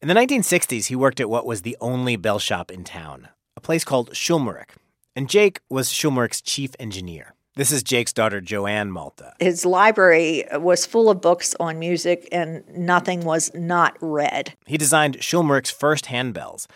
In 0.00 0.08
the 0.08 0.14
1960s, 0.14 0.86
he 0.86 0.96
worked 0.96 1.20
at 1.20 1.30
what 1.30 1.46
was 1.46 1.62
the 1.62 1.76
only 1.80 2.16
bell 2.16 2.38
shop 2.38 2.70
in 2.70 2.84
town, 2.84 3.28
a 3.56 3.60
place 3.60 3.84
called 3.84 4.12
Schulmerich. 4.12 4.70
And 5.14 5.28
Jake 5.30 5.60
was 5.70 5.90
Schulmerich's 5.90 6.42
chief 6.42 6.72
engineer. 6.78 7.34
This 7.56 7.72
is 7.72 7.82
Jake's 7.82 8.12
daughter, 8.12 8.42
Joanne 8.42 8.90
Malta. 8.90 9.32
His 9.40 9.64
library 9.64 10.44
was 10.52 10.84
full 10.84 11.08
of 11.08 11.22
books 11.22 11.54
on 11.58 11.78
music, 11.78 12.28
and 12.30 12.62
nothing 12.68 13.20
was 13.24 13.50
not 13.54 13.96
read. 14.02 14.52
He 14.66 14.76
designed 14.76 15.22
Schulmerich's 15.22 15.70
first 15.70 16.04
handbells. 16.04 16.66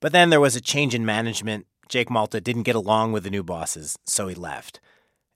But 0.00 0.10
then 0.10 0.30
there 0.30 0.40
was 0.40 0.56
a 0.56 0.60
change 0.60 0.92
in 0.92 1.06
management. 1.06 1.66
Jake 1.88 2.10
Malta 2.10 2.40
didn't 2.40 2.64
get 2.64 2.74
along 2.74 3.12
with 3.12 3.22
the 3.22 3.30
new 3.30 3.44
bosses, 3.44 3.96
so 4.06 4.26
he 4.26 4.34
left. 4.34 4.80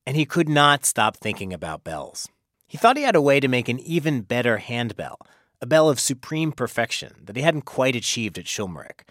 And 0.04 0.16
he 0.16 0.26
could 0.26 0.48
not 0.48 0.84
stop 0.84 1.16
thinking 1.16 1.52
about 1.52 1.84
bells. 1.84 2.28
He 2.66 2.76
thought 2.76 2.96
he 2.96 3.04
had 3.04 3.14
a 3.14 3.22
way 3.22 3.38
to 3.38 3.46
make 3.46 3.68
an 3.68 3.78
even 3.78 4.22
better 4.22 4.58
handbell, 4.58 5.20
a 5.62 5.66
bell 5.66 5.88
of 5.88 6.00
supreme 6.00 6.50
perfection 6.50 7.14
that 7.22 7.36
he 7.36 7.42
hadn't 7.42 7.62
quite 7.62 7.94
achieved 7.94 8.36
at 8.36 8.46
Schulmerich. 8.46 9.02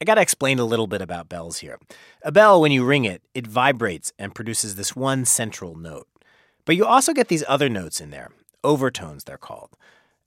I 0.00 0.04
gotta 0.04 0.20
explain 0.20 0.60
a 0.60 0.64
little 0.64 0.86
bit 0.86 1.02
about 1.02 1.28
bells 1.28 1.58
here. 1.58 1.78
A 2.22 2.30
bell, 2.30 2.60
when 2.60 2.70
you 2.70 2.84
ring 2.84 3.04
it, 3.04 3.22
it 3.34 3.46
vibrates 3.46 4.12
and 4.18 4.34
produces 4.34 4.76
this 4.76 4.94
one 4.94 5.24
central 5.24 5.74
note. 5.76 6.06
But 6.64 6.76
you 6.76 6.84
also 6.86 7.12
get 7.12 7.28
these 7.28 7.44
other 7.48 7.68
notes 7.68 8.00
in 8.00 8.10
there, 8.10 8.30
overtones 8.62 9.24
they're 9.24 9.36
called. 9.36 9.76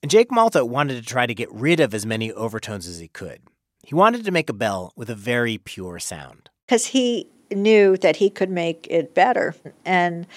And 0.02 0.12
Jake 0.12 0.32
Malta 0.32 0.66
wanted 0.66 0.96
to 0.96 1.08
try 1.08 1.26
to 1.26 1.34
get 1.34 1.52
rid 1.54 1.80
of 1.80 1.94
as 1.94 2.06
many 2.06 2.34
overtones 2.34 2.88
as 2.88 3.00
he 3.00 3.08
could. 3.08 3.42
He 3.86 3.96
wanted 3.96 4.26
to 4.26 4.32
make 4.32 4.50
a 4.50 4.54
bell 4.54 4.92
with 4.96 5.10
a 5.10 5.16
very 5.16 5.58
pure 5.58 6.00
sound. 6.00 6.50
Because 6.68 6.88
he 6.88 7.28
knew 7.50 7.96
that 7.98 8.18
he 8.18 8.30
could 8.30 8.50
make 8.50 8.88
it 8.90 9.14
better. 9.14 9.56
And, 9.86 10.28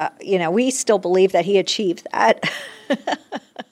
uh, 0.00 0.10
you 0.20 0.38
know, 0.38 0.50
we 0.50 0.70
still 0.70 0.98
believe 0.98 1.32
that 1.32 1.44
he 1.44 1.58
achieved 1.58 2.06
that. 2.12 2.50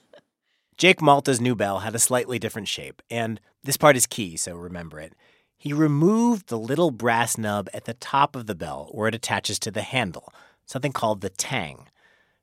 Jake 0.77 1.01
Malta's 1.01 1.41
new 1.41 1.55
bell 1.55 1.79
had 1.79 1.95
a 1.95 1.99
slightly 1.99 2.37
different 2.37 2.67
shape, 2.67 3.01
and 3.09 3.41
this 3.63 3.77
part 3.77 3.97
is 3.97 4.05
key, 4.05 4.37
so 4.37 4.55
remember 4.55 4.99
it. 4.99 5.13
He 5.57 5.73
removed 5.73 6.49
the 6.49 6.59
little 6.59 6.91
brass 6.91 7.35
nub 7.35 7.67
at 7.73 7.85
the 7.85 7.95
top 7.95 8.35
of 8.35 8.45
the 8.45 8.53
bell 8.53 8.89
where 8.91 9.07
it 9.07 9.15
attaches 9.15 9.57
to 9.59 9.71
the 9.71 9.81
handle, 9.81 10.31
something 10.67 10.91
called 10.91 11.21
the 11.21 11.31
tang. 11.31 11.87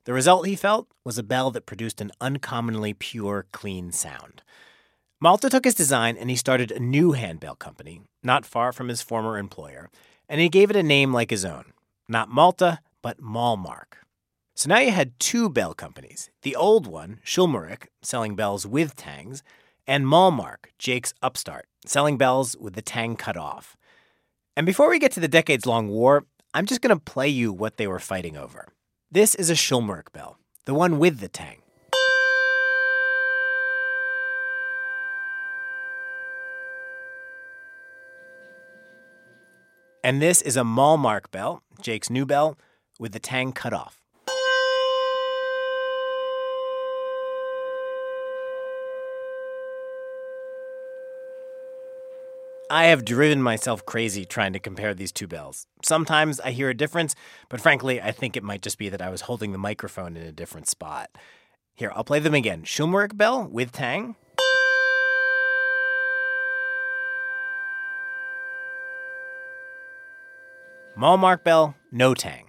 The 0.03 0.11
result, 0.11 0.47
he 0.47 0.57
felt, 0.57 0.89
was 1.05 1.17
a 1.17 1.23
bell 1.23 1.49
that 1.51 1.65
produced 1.65 2.01
an 2.01 2.11
uncommonly 2.19 2.93
pure, 2.93 3.45
clean 3.53 3.93
sound. 3.93 4.41
Malta 5.21 5.49
took 5.49 5.63
his 5.63 5.73
design 5.73 6.17
and 6.17 6.29
he 6.29 6.35
started 6.35 6.71
a 6.71 6.79
new 6.79 7.13
handbell 7.13 7.55
company, 7.55 8.01
not 8.21 8.45
far 8.45 8.73
from 8.73 8.89
his 8.89 9.01
former 9.01 9.37
employer, 9.37 9.89
and 10.27 10.41
he 10.41 10.49
gave 10.49 10.69
it 10.69 10.75
a 10.75 10.83
name 10.83 11.13
like 11.13 11.29
his 11.29 11.45
own. 11.45 11.71
Not 12.09 12.27
Malta, 12.27 12.79
but 13.01 13.21
Malmark. 13.21 14.04
So 14.57 14.69
now 14.69 14.79
you 14.79 14.91
had 14.91 15.19
two 15.19 15.49
bell 15.49 15.73
companies 15.73 16.29
the 16.41 16.55
old 16.55 16.87
one, 16.87 17.19
Schulmerich, 17.25 17.87
selling 18.01 18.35
bells 18.35 18.65
with 18.65 18.95
tangs, 18.95 19.43
and 19.85 20.05
Malmark, 20.05 20.67
Jake's 20.79 21.13
upstart, 21.21 21.67
selling 21.85 22.17
bells 22.17 22.55
with 22.57 22.73
the 22.73 22.81
tang 22.81 23.17
cut 23.17 23.35
off. 23.35 23.75
And 24.55 24.65
before 24.65 24.89
we 24.89 24.97
get 24.97 25.11
to 25.11 25.19
the 25.19 25.27
decades 25.27 25.65
long 25.65 25.89
war, 25.89 26.23
I'm 26.53 26.65
just 26.65 26.79
going 26.79 26.97
to 26.97 27.03
play 27.03 27.27
you 27.27 27.51
what 27.51 27.75
they 27.75 27.85
were 27.85 27.99
fighting 27.99 28.37
over. 28.37 28.69
This 29.11 29.35
is 29.35 29.49
a 29.49 29.55
Schulmerich 29.55 30.13
bell, 30.13 30.37
the 30.63 30.73
one 30.73 30.99
with 30.99 31.19
the 31.19 31.27
tang. 31.27 31.57
And 40.01 40.21
this 40.21 40.41
is 40.41 40.55
a 40.55 40.61
Malmark 40.61 41.29
bell, 41.31 41.61
Jake's 41.81 42.09
new 42.09 42.25
bell, 42.25 42.57
with 42.97 43.11
the 43.11 43.19
tang 43.19 43.51
cut 43.51 43.73
off. 43.73 44.04
I 52.69 52.85
have 52.85 53.05
driven 53.05 53.43
myself 53.43 53.85
crazy 53.85 54.25
trying 54.25 54.53
to 54.53 54.59
compare 54.59 54.95
these 54.95 55.11
two 55.11 55.27
bells. 55.27 55.67
Sometimes 55.83 56.39
I 56.39 56.49
hear 56.49 56.69
a 56.69 56.73
difference, 56.73 57.13
but 57.47 57.61
frankly, 57.61 58.01
I 58.01 58.11
think 58.11 58.35
it 58.35 58.43
might 58.43 58.63
just 58.63 58.79
be 58.79 58.89
that 58.89 59.03
I 59.03 59.11
was 59.11 59.21
holding 59.21 59.51
the 59.51 59.59
microphone 59.59 60.17
in 60.17 60.23
a 60.23 60.31
different 60.31 60.67
spot. 60.67 61.11
Here, 61.75 61.91
I'll 61.93 62.03
play 62.03 62.19
them 62.19 62.33
again. 62.33 62.63
Schulmerich 62.63 63.15
bell 63.15 63.47
with 63.47 63.71
tang. 63.71 64.15
Malmark 70.97 71.43
bell, 71.43 71.75
no 71.91 72.15
tang. 72.15 72.44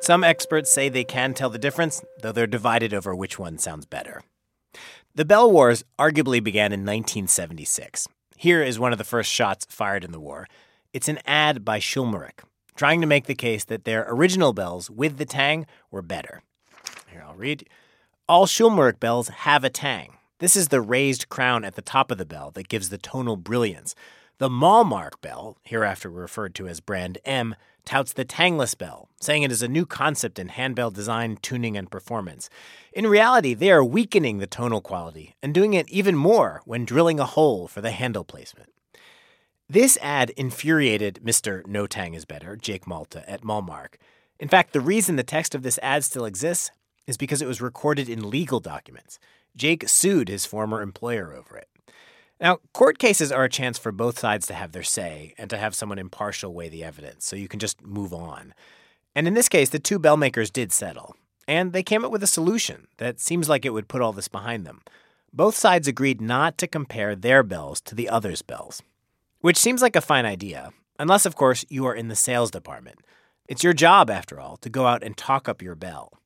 Some 0.00 0.24
experts 0.24 0.72
say 0.72 0.88
they 0.88 1.04
can 1.04 1.34
tell 1.34 1.50
the 1.50 1.58
difference, 1.58 2.02
though 2.22 2.32
they're 2.32 2.46
divided 2.46 2.94
over 2.94 3.14
which 3.14 3.38
one 3.38 3.58
sounds 3.58 3.84
better. 3.84 4.22
The 5.14 5.26
Bell 5.26 5.52
Wars 5.52 5.84
arguably 5.98 6.42
began 6.42 6.72
in 6.72 6.80
1976. 6.80 8.08
Here 8.34 8.62
is 8.62 8.78
one 8.78 8.92
of 8.92 8.98
the 8.98 9.04
first 9.04 9.30
shots 9.30 9.66
fired 9.68 10.02
in 10.02 10.12
the 10.12 10.18
war. 10.18 10.46
It's 10.94 11.08
an 11.08 11.18
ad 11.26 11.66
by 11.66 11.80
Schulmerich, 11.80 12.42
trying 12.74 13.02
to 13.02 13.06
make 13.06 13.26
the 13.26 13.34
case 13.34 13.64
that 13.64 13.84
their 13.84 14.06
original 14.08 14.54
bells 14.54 14.90
with 14.90 15.18
the 15.18 15.26
tang 15.26 15.66
were 15.90 16.00
better. 16.00 16.42
Here, 17.10 17.22
I'll 17.26 17.34
read. 17.34 17.68
All 18.26 18.46
Schulmerich 18.46 19.00
bells 19.00 19.28
have 19.28 19.64
a 19.64 19.70
tang. 19.70 20.16
This 20.38 20.56
is 20.56 20.68
the 20.68 20.80
raised 20.80 21.28
crown 21.28 21.62
at 21.62 21.74
the 21.74 21.82
top 21.82 22.10
of 22.10 22.16
the 22.16 22.24
bell 22.24 22.50
that 22.52 22.68
gives 22.68 22.88
the 22.88 22.96
tonal 22.96 23.36
brilliance. 23.36 23.94
The 24.38 24.48
Malmark 24.48 25.20
bell, 25.20 25.58
hereafter 25.62 26.08
referred 26.08 26.54
to 26.54 26.66
as 26.66 26.80
brand 26.80 27.18
M, 27.26 27.54
touts 27.84 28.12
the 28.12 28.24
tangless 28.24 28.74
bell, 28.74 29.08
saying 29.20 29.42
it 29.42 29.52
is 29.52 29.62
a 29.62 29.68
new 29.68 29.86
concept 29.86 30.38
in 30.38 30.48
handbell 30.48 30.90
design, 30.90 31.38
tuning, 31.42 31.76
and 31.76 31.90
performance. 31.90 32.50
In 32.92 33.06
reality, 33.06 33.54
they 33.54 33.70
are 33.70 33.84
weakening 33.84 34.38
the 34.38 34.46
tonal 34.46 34.80
quality 34.80 35.34
and 35.42 35.54
doing 35.54 35.74
it 35.74 35.88
even 35.88 36.16
more 36.16 36.62
when 36.64 36.84
drilling 36.84 37.18
a 37.18 37.24
hole 37.24 37.68
for 37.68 37.80
the 37.80 37.90
handle 37.90 38.24
placement. 38.24 38.70
This 39.68 39.96
ad 40.02 40.30
infuriated 40.30 41.20
Mr. 41.24 41.64
No 41.66 41.86
Tang 41.86 42.14
is 42.14 42.24
Better, 42.24 42.56
Jake 42.56 42.86
Malta, 42.86 43.22
at 43.30 43.42
Malmark. 43.42 43.94
In 44.38 44.48
fact, 44.48 44.72
the 44.72 44.80
reason 44.80 45.16
the 45.16 45.22
text 45.22 45.54
of 45.54 45.62
this 45.62 45.78
ad 45.80 46.02
still 46.02 46.24
exists 46.24 46.72
is 47.06 47.16
because 47.16 47.40
it 47.40 47.48
was 47.48 47.60
recorded 47.60 48.08
in 48.08 48.28
legal 48.28 48.60
documents. 48.60 49.18
Jake 49.56 49.88
sued 49.88 50.28
his 50.28 50.44
former 50.44 50.82
employer 50.82 51.32
over 51.32 51.56
it. 51.56 51.68
Now, 52.40 52.58
court 52.72 52.98
cases 52.98 53.30
are 53.30 53.44
a 53.44 53.50
chance 53.50 53.76
for 53.76 53.92
both 53.92 54.18
sides 54.18 54.46
to 54.46 54.54
have 54.54 54.72
their 54.72 54.82
say 54.82 55.34
and 55.36 55.50
to 55.50 55.58
have 55.58 55.74
someone 55.74 55.98
impartial 55.98 56.54
weigh 56.54 56.70
the 56.70 56.82
evidence, 56.82 57.26
so 57.26 57.36
you 57.36 57.48
can 57.48 57.60
just 57.60 57.84
move 57.84 58.14
on. 58.14 58.54
And 59.14 59.28
in 59.28 59.34
this 59.34 59.48
case, 59.48 59.68
the 59.68 59.78
two 59.78 59.98
bell 59.98 60.16
makers 60.16 60.50
did 60.50 60.72
settle, 60.72 61.16
and 61.46 61.72
they 61.74 61.82
came 61.82 62.02
up 62.04 62.10
with 62.10 62.22
a 62.22 62.28
solution 62.28 62.86
that 62.96 63.20
seems 63.20 63.48
like 63.48 63.66
it 63.66 63.74
would 63.74 63.88
put 63.88 64.00
all 64.00 64.14
this 64.14 64.28
behind 64.28 64.64
them. 64.64 64.80
Both 65.32 65.54
sides 65.54 65.86
agreed 65.86 66.20
not 66.20 66.56
to 66.58 66.66
compare 66.66 67.14
their 67.14 67.42
bells 67.42 67.80
to 67.82 67.94
the 67.94 68.08
other's 68.08 68.40
bells, 68.40 68.82
which 69.40 69.58
seems 69.58 69.82
like 69.82 69.94
a 69.94 70.00
fine 70.00 70.24
idea, 70.24 70.72
unless, 70.98 71.26
of 71.26 71.36
course, 71.36 71.66
you 71.68 71.84
are 71.84 71.94
in 71.94 72.08
the 72.08 72.16
sales 72.16 72.50
department. 72.50 73.00
It's 73.48 73.62
your 73.62 73.74
job, 73.74 74.08
after 74.08 74.40
all, 74.40 74.56
to 74.58 74.70
go 74.70 74.86
out 74.86 75.02
and 75.02 75.16
talk 75.16 75.46
up 75.46 75.60
your 75.60 75.74
bell. 75.74 76.19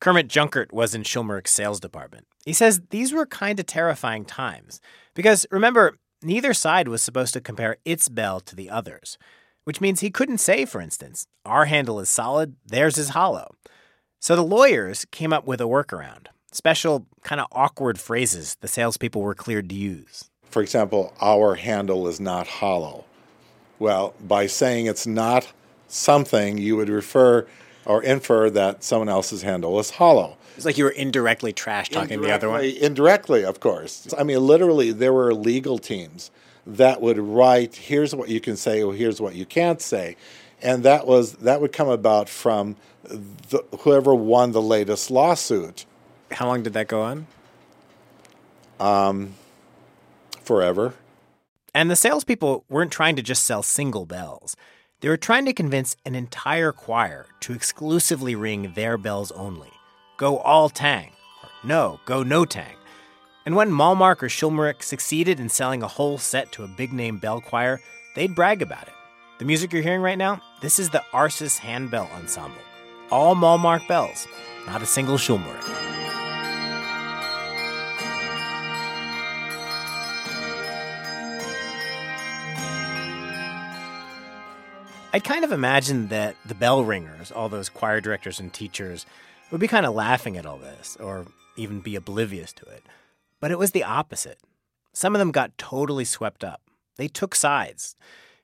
Kermit 0.00 0.28
Junkert 0.28 0.72
was 0.72 0.94
in 0.94 1.02
Schulmerich's 1.02 1.50
sales 1.50 1.80
department. 1.80 2.26
He 2.44 2.52
says 2.52 2.80
these 2.90 3.12
were 3.12 3.26
kind 3.26 3.58
of 3.58 3.66
terrifying 3.66 4.24
times 4.24 4.80
because 5.14 5.46
remember, 5.50 5.98
neither 6.22 6.54
side 6.54 6.88
was 6.88 7.02
supposed 7.02 7.32
to 7.34 7.40
compare 7.40 7.76
its 7.84 8.08
bell 8.08 8.40
to 8.40 8.54
the 8.54 8.70
others, 8.70 9.18
which 9.64 9.80
means 9.80 10.00
he 10.00 10.10
couldn't 10.10 10.38
say, 10.38 10.64
for 10.64 10.80
instance, 10.80 11.26
our 11.44 11.64
handle 11.64 12.00
is 12.00 12.08
solid, 12.08 12.56
theirs 12.64 12.96
is 12.96 13.10
hollow. 13.10 13.50
So 14.20 14.34
the 14.34 14.42
lawyers 14.42 15.04
came 15.10 15.32
up 15.32 15.46
with 15.46 15.60
a 15.60 15.64
workaround 15.64 16.28
special, 16.52 17.06
kind 17.22 17.40
of 17.40 17.46
awkward 17.52 18.00
phrases 18.00 18.56
the 18.60 18.68
salespeople 18.68 19.22
were 19.22 19.34
cleared 19.34 19.68
to 19.68 19.74
use. 19.74 20.30
For 20.44 20.62
example, 20.62 21.12
our 21.20 21.56
handle 21.56 22.08
is 22.08 22.20
not 22.20 22.46
hollow. 22.46 23.04
Well, 23.78 24.14
by 24.20 24.46
saying 24.46 24.86
it's 24.86 25.06
not 25.06 25.52
something, 25.88 26.58
you 26.58 26.76
would 26.76 26.88
refer 26.88 27.46
or 27.88 28.02
infer 28.02 28.50
that 28.50 28.84
someone 28.84 29.08
else's 29.08 29.42
handle 29.42 29.80
is 29.80 29.90
hollow. 29.90 30.36
It's 30.56 30.66
like 30.66 30.78
you 30.78 30.84
were 30.84 30.90
indirectly 30.90 31.52
trash 31.52 31.88
talking 31.88 32.20
the 32.20 32.32
other 32.32 32.48
one. 32.48 32.64
Indirectly, 32.64 33.44
of 33.44 33.60
course. 33.60 34.12
I 34.16 34.22
mean, 34.24 34.40
literally, 34.46 34.92
there 34.92 35.12
were 35.12 35.32
legal 35.32 35.78
teams 35.78 36.30
that 36.66 37.00
would 37.00 37.18
write, 37.18 37.76
"Here's 37.76 38.14
what 38.14 38.28
you 38.28 38.40
can 38.40 38.56
say," 38.56 38.82
or 38.82 38.92
"Here's 38.94 39.20
what 39.20 39.34
you 39.34 39.46
can't 39.46 39.80
say," 39.80 40.16
and 40.60 40.82
that 40.82 41.06
was 41.06 41.32
that 41.34 41.60
would 41.60 41.72
come 41.72 41.88
about 41.88 42.28
from 42.28 42.76
the, 43.02 43.64
whoever 43.80 44.14
won 44.14 44.52
the 44.52 44.62
latest 44.62 45.10
lawsuit. 45.10 45.86
How 46.32 46.46
long 46.46 46.62
did 46.62 46.74
that 46.74 46.88
go 46.88 47.00
on? 47.00 47.26
Um, 48.78 49.34
forever. 50.42 50.94
And 51.74 51.90
the 51.90 51.96
salespeople 51.96 52.64
weren't 52.68 52.92
trying 52.92 53.16
to 53.16 53.22
just 53.22 53.44
sell 53.44 53.62
single 53.62 54.04
bells. 54.04 54.56
They 55.00 55.08
were 55.08 55.16
trying 55.16 55.46
to 55.46 55.52
convince 55.52 55.96
an 56.04 56.16
entire 56.16 56.72
choir 56.72 57.26
to 57.40 57.52
exclusively 57.52 58.34
ring 58.34 58.72
their 58.74 58.98
bells 58.98 59.30
only. 59.30 59.70
Go 60.16 60.38
all 60.38 60.68
tang. 60.68 61.12
Or 61.44 61.50
no, 61.62 62.00
go 62.04 62.24
no 62.24 62.44
tang. 62.44 62.74
And 63.46 63.54
when 63.54 63.70
Malmark 63.70 64.24
or 64.24 64.28
Schulmerich 64.28 64.82
succeeded 64.82 65.38
in 65.38 65.48
selling 65.48 65.84
a 65.84 65.88
whole 65.88 66.18
set 66.18 66.50
to 66.52 66.64
a 66.64 66.68
big 66.68 66.92
name 66.92 67.18
bell 67.18 67.40
choir, 67.40 67.80
they'd 68.16 68.34
brag 68.34 68.60
about 68.60 68.88
it. 68.88 68.94
The 69.38 69.44
music 69.44 69.72
you're 69.72 69.82
hearing 69.82 70.02
right 70.02 70.18
now, 70.18 70.42
this 70.62 70.80
is 70.80 70.90
the 70.90 71.04
Arsis 71.12 71.58
Handbell 71.58 72.10
Ensemble. 72.16 72.58
All 73.12 73.36
Malmark 73.36 73.86
bells, 73.86 74.26
not 74.66 74.82
a 74.82 74.86
single 74.86 75.16
Schulmerich. 75.16 75.64
I'd 85.10 85.24
kind 85.24 85.42
of 85.42 85.52
imagine 85.52 86.08
that 86.08 86.36
the 86.44 86.54
bell 86.54 86.84
ringers, 86.84 87.32
all 87.32 87.48
those 87.48 87.70
choir 87.70 87.98
directors 88.00 88.38
and 88.38 88.52
teachers, 88.52 89.06
would 89.50 89.60
be 89.60 89.66
kind 89.66 89.86
of 89.86 89.94
laughing 89.94 90.36
at 90.36 90.44
all 90.44 90.58
this, 90.58 90.98
or 91.00 91.24
even 91.56 91.80
be 91.80 91.96
oblivious 91.96 92.52
to 92.52 92.66
it. 92.66 92.82
But 93.40 93.50
it 93.50 93.58
was 93.58 93.70
the 93.70 93.84
opposite. 93.84 94.38
Some 94.92 95.14
of 95.14 95.18
them 95.18 95.30
got 95.30 95.56
totally 95.56 96.04
swept 96.04 96.44
up. 96.44 96.60
They 96.96 97.08
took 97.08 97.34
sides. 97.34 97.96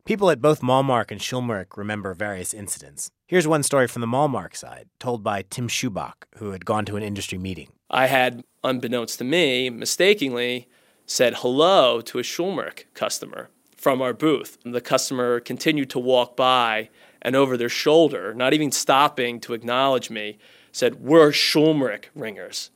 People 0.06 0.30
at 0.30 0.40
both 0.40 0.62
Malmark 0.62 1.10
and 1.10 1.20
Schulmerich 1.20 1.76
remember 1.76 2.14
various 2.14 2.54
incidents. 2.54 3.10
Here's 3.26 3.46
one 3.46 3.62
story 3.62 3.86
from 3.86 4.00
the 4.00 4.06
Malmark 4.06 4.56
side, 4.56 4.88
told 4.98 5.22
by 5.22 5.42
Tim 5.42 5.68
Schubach, 5.68 6.26
who 6.36 6.52
had 6.52 6.64
gone 6.64 6.86
to 6.86 6.96
an 6.96 7.02
industry 7.02 7.36
meeting. 7.36 7.72
I 7.90 8.06
had, 8.06 8.42
unbeknownst 8.62 9.18
to 9.18 9.24
me, 9.24 9.68
mistakenly 9.68 10.68
said 11.04 11.34
hello 11.38 12.00
to 12.00 12.18
a 12.18 12.22
Schulmerich 12.22 12.84
customer 12.94 13.50
from 13.84 14.00
our 14.00 14.14
booth. 14.14 14.56
And 14.64 14.74
The 14.74 14.80
customer 14.80 15.40
continued 15.40 15.90
to 15.90 15.98
walk 15.98 16.36
by 16.36 16.88
and 17.20 17.36
over 17.36 17.58
their 17.58 17.68
shoulder, 17.68 18.32
not 18.32 18.54
even 18.54 18.72
stopping 18.72 19.40
to 19.40 19.52
acknowledge 19.52 20.08
me, 20.08 20.38
said, 20.72 21.02
We're 21.02 21.32
Schulmerich 21.32 22.06
ringers, 22.14 22.70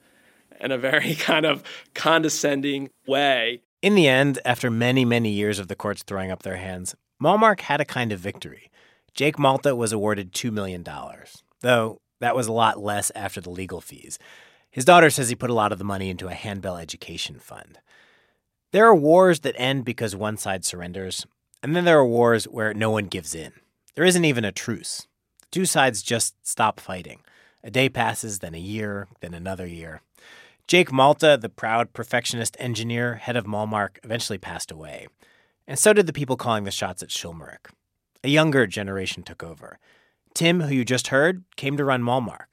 in 0.60 0.70
a 0.70 0.76
very 0.76 1.14
kind 1.30 1.46
of 1.46 1.62
condescending 1.94 2.90
way. 3.06 3.62
In 3.80 3.94
the 3.94 4.06
end, 4.06 4.38
after 4.44 4.70
many, 4.70 5.06
many 5.06 5.30
years 5.30 5.58
of 5.58 5.68
the 5.68 5.74
courts 5.74 6.02
throwing 6.02 6.30
up 6.30 6.42
their 6.42 6.56
hands, 6.56 6.94
Malmark 7.22 7.60
had 7.60 7.80
a 7.80 7.86
kind 7.86 8.12
of 8.12 8.20
victory. 8.20 8.70
Jake 9.14 9.38
Malta 9.38 9.74
was 9.74 9.94
awarded 9.94 10.34
$2 10.34 10.52
million, 10.52 10.84
though 11.60 12.02
that 12.20 12.36
was 12.36 12.48
a 12.48 12.52
lot 12.52 12.80
less 12.80 13.10
after 13.14 13.40
the 13.40 13.50
legal 13.50 13.80
fees. 13.80 14.18
His 14.70 14.84
daughter 14.84 15.08
says 15.08 15.30
he 15.30 15.34
put 15.34 15.48
a 15.48 15.54
lot 15.54 15.72
of 15.72 15.78
the 15.78 15.84
money 15.84 16.10
into 16.10 16.28
a 16.28 16.34
handbell 16.34 16.76
education 16.76 17.38
fund. 17.38 17.78
There 18.70 18.86
are 18.86 18.94
wars 18.94 19.40
that 19.40 19.58
end 19.58 19.86
because 19.86 20.14
one 20.14 20.36
side 20.36 20.62
surrenders, 20.62 21.26
and 21.62 21.74
then 21.74 21.86
there 21.86 21.98
are 21.98 22.06
wars 22.06 22.44
where 22.44 22.74
no 22.74 22.90
one 22.90 23.06
gives 23.06 23.34
in. 23.34 23.52
There 23.94 24.04
isn't 24.04 24.26
even 24.26 24.44
a 24.44 24.52
truce. 24.52 25.06
The 25.40 25.46
two 25.50 25.64
sides 25.64 26.02
just 26.02 26.34
stop 26.46 26.78
fighting. 26.78 27.20
A 27.64 27.70
day 27.70 27.88
passes, 27.88 28.40
then 28.40 28.54
a 28.54 28.58
year, 28.58 29.08
then 29.20 29.32
another 29.32 29.66
year. 29.66 30.02
Jake 30.66 30.92
Malta, 30.92 31.38
the 31.40 31.48
proud 31.48 31.94
perfectionist 31.94 32.58
engineer, 32.60 33.14
head 33.14 33.36
of 33.36 33.46
Malmark, 33.46 33.98
eventually 34.04 34.36
passed 34.38 34.70
away. 34.70 35.06
And 35.66 35.78
so 35.78 35.94
did 35.94 36.06
the 36.06 36.12
people 36.12 36.36
calling 36.36 36.64
the 36.64 36.70
shots 36.70 37.02
at 37.02 37.08
Schulmerich. 37.08 37.70
A 38.22 38.28
younger 38.28 38.66
generation 38.66 39.22
took 39.22 39.42
over. 39.42 39.78
Tim, 40.34 40.60
who 40.60 40.74
you 40.74 40.84
just 40.84 41.08
heard, 41.08 41.42
came 41.56 41.78
to 41.78 41.86
run 41.86 42.02
Malmark. 42.02 42.48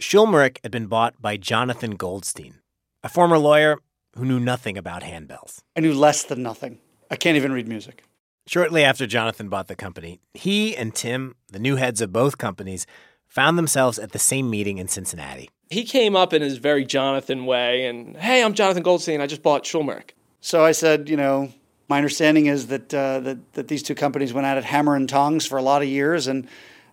Schulmerich 0.00 0.58
had 0.62 0.70
been 0.70 0.86
bought 0.86 1.20
by 1.20 1.36
Jonathan 1.36 1.96
Goldstein, 1.96 2.60
a 3.02 3.08
former 3.08 3.38
lawyer 3.38 3.78
who 4.16 4.24
knew 4.24 4.40
nothing 4.40 4.78
about 4.78 5.02
handbells. 5.02 5.62
I 5.76 5.80
knew 5.80 5.94
less 5.94 6.24
than 6.24 6.42
nothing. 6.42 6.78
I 7.10 7.16
can't 7.16 7.36
even 7.36 7.52
read 7.52 7.68
music. 7.68 8.04
Shortly 8.46 8.82
after 8.82 9.06
Jonathan 9.06 9.48
bought 9.48 9.68
the 9.68 9.76
company, 9.76 10.20
he 10.32 10.76
and 10.76 10.94
Tim, 10.94 11.34
the 11.52 11.58
new 11.58 11.76
heads 11.76 12.00
of 12.00 12.12
both 12.12 12.38
companies, 12.38 12.86
found 13.26 13.58
themselves 13.58 13.98
at 13.98 14.12
the 14.12 14.18
same 14.18 14.48
meeting 14.48 14.78
in 14.78 14.88
Cincinnati. 14.88 15.50
He 15.70 15.84
came 15.84 16.16
up 16.16 16.32
in 16.32 16.40
his 16.40 16.56
very 16.56 16.84
Jonathan 16.86 17.44
way 17.44 17.84
and, 17.84 18.16
hey, 18.16 18.42
I'm 18.42 18.54
Jonathan 18.54 18.82
Goldstein. 18.82 19.20
I 19.20 19.26
just 19.26 19.42
bought 19.42 19.64
Schulmerich. 19.64 20.10
So 20.40 20.64
I 20.64 20.72
said, 20.72 21.10
you 21.10 21.16
know, 21.16 21.52
my 21.88 21.98
understanding 21.98 22.46
is 22.46 22.68
that, 22.68 22.94
uh, 22.94 23.20
that, 23.20 23.52
that 23.52 23.68
these 23.68 23.82
two 23.82 23.94
companies 23.94 24.32
went 24.32 24.46
at 24.46 24.56
it 24.56 24.64
hammer 24.64 24.96
and 24.96 25.08
tongs 25.08 25.44
for 25.44 25.58
a 25.58 25.62
lot 25.62 25.82
of 25.82 25.88
years, 25.88 26.26
and 26.26 26.46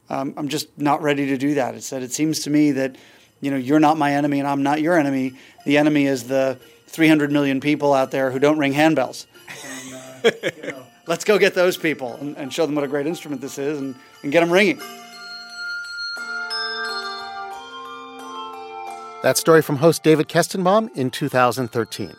um, 0.09 0.33
I'm 0.37 0.47
just 0.47 0.77
not 0.77 1.01
ready 1.01 1.27
to 1.27 1.37
do 1.37 1.55
that. 1.55 1.75
It 1.75 1.83
said, 1.83 2.03
it 2.03 2.11
seems 2.11 2.39
to 2.41 2.49
me 2.49 2.71
that, 2.71 2.97
you 3.41 3.51
know, 3.51 3.57
you're 3.57 3.79
not 3.79 3.97
my 3.97 4.13
enemy 4.13 4.39
and 4.39 4.47
I'm 4.47 4.63
not 4.63 4.81
your 4.81 4.97
enemy. 4.97 5.33
The 5.65 5.77
enemy 5.77 6.05
is 6.05 6.25
the 6.25 6.59
300 6.87 7.31
million 7.31 7.59
people 7.59 7.93
out 7.93 8.11
there 8.11 8.31
who 8.31 8.39
don't 8.39 8.57
ring 8.57 8.73
handbells. 8.73 9.25
And, 10.23 10.33
uh, 10.43 10.49
you 10.55 10.71
know, 10.71 10.83
let's 11.07 11.23
go 11.23 11.37
get 11.37 11.53
those 11.53 11.77
people 11.77 12.15
and, 12.15 12.37
and, 12.37 12.53
show 12.53 12.65
them 12.65 12.75
what 12.75 12.83
a 12.83 12.87
great 12.87 13.07
instrument 13.07 13.41
this 13.41 13.57
is 13.57 13.79
and, 13.79 13.95
and 14.23 14.31
get 14.31 14.41
them 14.41 14.51
ringing. 14.51 14.79
That 19.23 19.37
story 19.37 19.61
from 19.63 19.77
host 19.77 20.03
David 20.03 20.27
Kestenbaum 20.27 20.95
in 20.95 21.09
2013. 21.09 22.13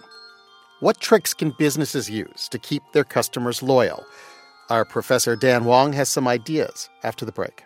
What 0.81 1.01
tricks 1.01 1.33
can 1.33 1.55
businesses 1.57 2.11
use 2.11 2.49
to 2.49 2.59
keep 2.59 2.83
their 2.93 3.05
customers 3.05 3.63
loyal? 3.63 4.05
Our 4.69 4.85
professor 4.85 5.37
Dan 5.37 5.65
Wang 5.65 5.93
has 5.93 6.09
some 6.09 6.27
ideas 6.27 6.91
after 7.05 7.25
the 7.25 7.31
break. 7.31 7.66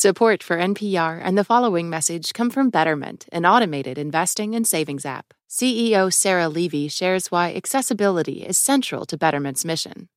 Support 0.00 0.42
for 0.42 0.56
NPR 0.56 1.20
and 1.22 1.36
the 1.36 1.44
following 1.44 1.90
message 1.90 2.32
come 2.32 2.48
from 2.48 2.70
Betterment, 2.70 3.26
an 3.32 3.44
automated 3.44 3.98
investing 3.98 4.54
and 4.54 4.66
savings 4.66 5.04
app. 5.04 5.34
CEO 5.46 6.10
Sarah 6.10 6.48
Levy 6.48 6.88
shares 6.88 7.30
why 7.30 7.52
accessibility 7.52 8.42
is 8.42 8.56
central 8.56 9.04
to 9.04 9.18
Betterment's 9.18 9.62
mission. 9.62 10.08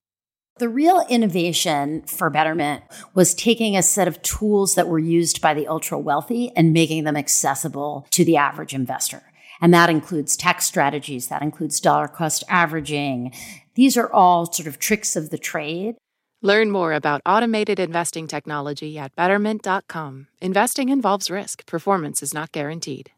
The 0.58 0.70
real 0.70 1.06
innovation 1.10 2.04
for 2.04 2.30
Betterment 2.30 2.86
was 3.14 3.34
taking 3.34 3.76
a 3.76 3.84
set 3.84 4.08
of 4.08 4.22
tools 4.22 4.76
that 4.76 4.88
were 4.88 5.00
used 5.00 5.42
by 5.42 5.54
the 5.54 5.68
ultra 5.68 6.00
wealthy 6.00 6.54
and 6.56 6.72
making 6.72 7.04
them 7.04 7.18
accessible 7.18 8.08
to 8.12 8.24
the 8.24 8.38
average 8.38 8.74
investor. 8.74 9.24
And 9.60 9.74
that 9.74 9.90
includes 9.90 10.38
tax 10.38 10.66
strategies, 10.66 11.28
that 11.28 11.42
includes 11.42 11.82
dollar 11.82 12.08
cost 12.08 12.46
averaging. 12.48 13.34
These 13.76 13.98
are 13.98 14.10
all 14.14 14.50
sort 14.50 14.68
of 14.68 14.80
tricks 14.80 15.18
of 15.18 15.30
the 15.30 15.38
trade 15.38 15.96
Learn 16.46 16.72
more 16.72 16.92
about 16.92 17.22
automated 17.26 17.80
investing 17.80 18.28
technology 18.28 18.98
at 18.98 19.16
betterment.com. 19.16 20.28
Investing 20.42 20.90
involves 20.90 21.32
risk, 21.32 21.66
performance 21.66 22.22
is 22.22 22.34
not 22.34 22.52
guaranteed. 22.52 23.12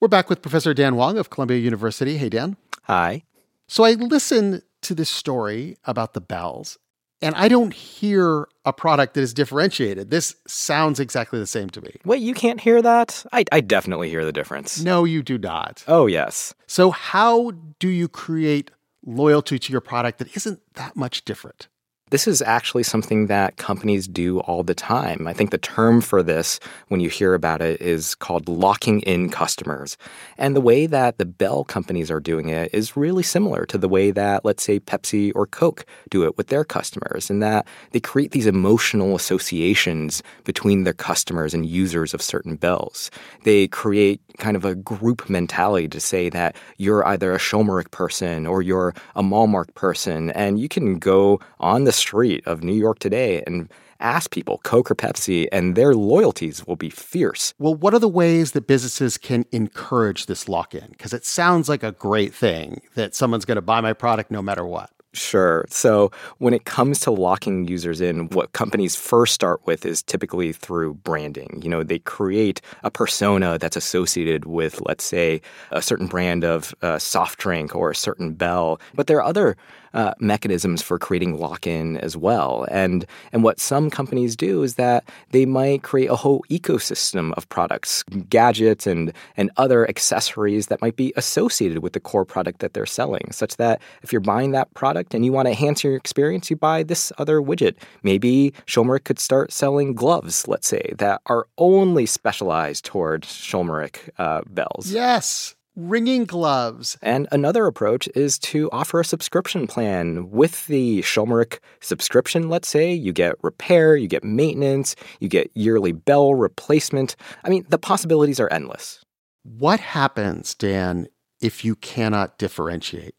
We're 0.00 0.08
back 0.08 0.30
with 0.30 0.40
Professor 0.40 0.72
Dan 0.72 0.96
Wang 0.96 1.18
of 1.18 1.28
Columbia 1.28 1.58
University. 1.58 2.16
Hey, 2.16 2.30
Dan. 2.30 2.56
Hi. 2.84 3.24
So 3.68 3.84
I 3.84 3.92
listened 3.92 4.62
to 4.80 4.94
this 4.94 5.10
story 5.10 5.76
about 5.84 6.14
the 6.14 6.22
bells, 6.22 6.78
and 7.20 7.34
I 7.34 7.48
don't 7.48 7.74
hear 7.74 8.48
a 8.64 8.72
product 8.72 9.12
that 9.12 9.20
is 9.20 9.34
differentiated. 9.34 10.10
This 10.10 10.36
sounds 10.46 11.00
exactly 11.00 11.38
the 11.38 11.46
same 11.46 11.68
to 11.70 11.82
me. 11.82 11.96
Wait, 12.06 12.22
you 12.22 12.32
can't 12.32 12.62
hear 12.62 12.80
that? 12.80 13.26
I, 13.30 13.44
I 13.52 13.60
definitely 13.60 14.08
hear 14.08 14.24
the 14.24 14.32
difference. 14.32 14.80
No, 14.80 15.04
you 15.04 15.22
do 15.22 15.36
not. 15.36 15.84
Oh, 15.86 16.06
yes. 16.06 16.54
So, 16.66 16.92
how 16.92 17.52
do 17.78 17.88
you 17.88 18.08
create 18.08 18.70
loyalty 19.06 19.58
to 19.58 19.72
your 19.72 19.80
product 19.80 20.18
that 20.18 20.36
isn't 20.36 20.60
that 20.74 20.96
much 20.96 21.24
different? 21.24 21.68
This 22.10 22.28
is 22.28 22.40
actually 22.40 22.84
something 22.84 23.26
that 23.26 23.56
companies 23.56 24.06
do 24.06 24.38
all 24.42 24.62
the 24.62 24.76
time. 24.76 25.26
I 25.26 25.32
think 25.32 25.50
the 25.50 25.58
term 25.58 26.00
for 26.00 26.22
this, 26.22 26.60
when 26.86 27.00
you 27.00 27.08
hear 27.08 27.34
about 27.34 27.60
it, 27.60 27.80
is 27.80 28.14
called 28.14 28.48
locking 28.48 29.00
in 29.00 29.28
customers. 29.28 29.98
And 30.38 30.54
the 30.54 30.60
way 30.60 30.86
that 30.86 31.18
the 31.18 31.24
Bell 31.24 31.64
companies 31.64 32.08
are 32.08 32.20
doing 32.20 32.48
it 32.48 32.72
is 32.72 32.96
really 32.96 33.24
similar 33.24 33.66
to 33.66 33.76
the 33.76 33.88
way 33.88 34.12
that, 34.12 34.44
let's 34.44 34.62
say, 34.62 34.78
Pepsi 34.78 35.32
or 35.34 35.48
Coke 35.48 35.84
do 36.08 36.24
it 36.24 36.36
with 36.36 36.46
their 36.46 36.62
customers, 36.62 37.28
in 37.28 37.40
that 37.40 37.66
they 37.90 37.98
create 37.98 38.30
these 38.30 38.46
emotional 38.46 39.16
associations 39.16 40.22
between 40.44 40.84
their 40.84 40.92
customers 40.92 41.54
and 41.54 41.66
users 41.66 42.14
of 42.14 42.22
certain 42.22 42.54
bells. 42.54 43.10
They 43.42 43.66
create 43.66 44.20
kind 44.38 44.56
of 44.56 44.64
a 44.64 44.76
group 44.76 45.28
mentality 45.28 45.88
to 45.88 45.98
say 45.98 46.28
that 46.28 46.54
you're 46.76 47.04
either 47.04 47.32
a 47.32 47.38
Schulmerich 47.38 47.90
person 47.90 48.46
or 48.46 48.62
you're 48.62 48.94
a 49.16 49.24
Malmark 49.24 49.74
person, 49.74 50.30
and 50.30 50.60
you 50.60 50.68
can 50.68 51.00
go 51.00 51.40
on 51.58 51.82
the 51.82 51.95
street 51.96 52.46
of 52.46 52.62
New 52.62 52.74
York 52.74 52.98
today 52.98 53.42
and 53.46 53.70
ask 53.98 54.30
people, 54.30 54.60
Coke 54.62 54.90
or 54.90 54.94
Pepsi, 54.94 55.48
and 55.52 55.74
their 55.74 55.94
loyalties 55.94 56.66
will 56.66 56.76
be 56.76 56.90
fierce. 56.90 57.54
Well, 57.58 57.74
what 57.74 57.94
are 57.94 57.98
the 57.98 58.08
ways 58.08 58.52
that 58.52 58.66
businesses 58.66 59.16
can 59.16 59.46
encourage 59.52 60.26
this 60.26 60.48
lock 60.48 60.74
in? 60.74 60.88
Because 60.90 61.12
it 61.12 61.24
sounds 61.24 61.68
like 61.68 61.82
a 61.82 61.92
great 61.92 62.34
thing 62.34 62.82
that 62.94 63.14
someone's 63.14 63.44
going 63.44 63.56
to 63.56 63.62
buy 63.62 63.80
my 63.80 63.94
product 63.94 64.30
no 64.30 64.42
matter 64.42 64.66
what. 64.66 64.90
Sure. 65.16 65.64
So 65.70 66.10
when 66.38 66.52
it 66.52 66.66
comes 66.66 67.00
to 67.00 67.10
locking 67.10 67.66
users 67.66 68.02
in, 68.02 68.28
what 68.28 68.52
companies 68.52 68.94
first 68.94 69.32
start 69.32 69.66
with 69.66 69.86
is 69.86 70.02
typically 70.02 70.52
through 70.52 70.94
branding. 70.94 71.60
You 71.62 71.70
know, 71.70 71.82
they 71.82 72.00
create 72.00 72.60
a 72.84 72.90
persona 72.90 73.58
that's 73.58 73.76
associated 73.76 74.44
with, 74.44 74.82
let's 74.84 75.04
say, 75.04 75.40
a 75.70 75.80
certain 75.80 76.06
brand 76.06 76.44
of 76.44 76.74
uh, 76.82 76.98
soft 76.98 77.38
drink 77.38 77.74
or 77.74 77.90
a 77.90 77.94
certain 77.94 78.34
bell. 78.34 78.78
But 78.94 79.06
there 79.06 79.16
are 79.16 79.24
other 79.24 79.56
uh, 79.96 80.12
mechanisms 80.20 80.82
for 80.82 80.98
creating 80.98 81.38
lock-in 81.38 81.96
as 81.96 82.16
well. 82.16 82.66
And 82.70 83.06
and 83.32 83.42
what 83.42 83.58
some 83.58 83.88
companies 83.90 84.36
do 84.36 84.62
is 84.62 84.74
that 84.74 85.04
they 85.30 85.46
might 85.46 85.82
create 85.82 86.10
a 86.10 86.16
whole 86.16 86.44
ecosystem 86.50 87.32
of 87.32 87.48
products, 87.48 88.04
gadgets, 88.28 88.86
and 88.86 89.12
and 89.36 89.50
other 89.56 89.88
accessories 89.88 90.66
that 90.66 90.82
might 90.82 90.96
be 90.96 91.12
associated 91.16 91.78
with 91.78 91.94
the 91.94 92.00
core 92.00 92.26
product 92.26 92.60
that 92.60 92.74
they're 92.74 92.86
selling, 92.86 93.32
such 93.32 93.56
that 93.56 93.80
if 94.02 94.12
you're 94.12 94.20
buying 94.20 94.50
that 94.52 94.72
product 94.74 95.14
and 95.14 95.24
you 95.24 95.32
want 95.32 95.46
to 95.46 95.50
enhance 95.50 95.82
your 95.82 95.96
experience, 95.96 96.50
you 96.50 96.56
buy 96.56 96.82
this 96.82 97.10
other 97.16 97.40
widget. 97.40 97.74
Maybe 98.02 98.52
Schulmerich 98.66 99.04
could 99.04 99.18
start 99.18 99.50
selling 99.50 99.94
gloves, 99.94 100.46
let's 100.46 100.68
say, 100.68 100.92
that 100.98 101.22
are 101.26 101.46
only 101.56 102.04
specialized 102.04 102.84
toward 102.84 103.22
Schulmerich 103.22 104.10
uh, 104.18 104.42
bells. 104.46 104.92
Yes 104.92 105.55
ringing 105.76 106.24
gloves. 106.24 106.96
And 107.02 107.28
another 107.30 107.66
approach 107.66 108.08
is 108.14 108.38
to 108.40 108.70
offer 108.72 108.98
a 108.98 109.04
subscription 109.04 109.66
plan. 109.66 110.30
With 110.30 110.66
the 110.66 111.02
Schulmerich 111.02 111.58
subscription, 111.80 112.48
let's 112.48 112.68
say, 112.68 112.92
you 112.92 113.12
get 113.12 113.36
repair, 113.42 113.94
you 113.96 114.08
get 114.08 114.24
maintenance, 114.24 114.96
you 115.20 115.28
get 115.28 115.50
yearly 115.54 115.92
bell 115.92 116.34
replacement. 116.34 117.14
I 117.44 117.50
mean, 117.50 117.64
the 117.68 117.78
possibilities 117.78 118.40
are 118.40 118.52
endless. 118.52 119.04
What 119.44 119.78
happens, 119.78 120.54
Dan, 120.54 121.06
if 121.40 121.64
you 121.64 121.76
cannot 121.76 122.38
differentiate? 122.38 123.14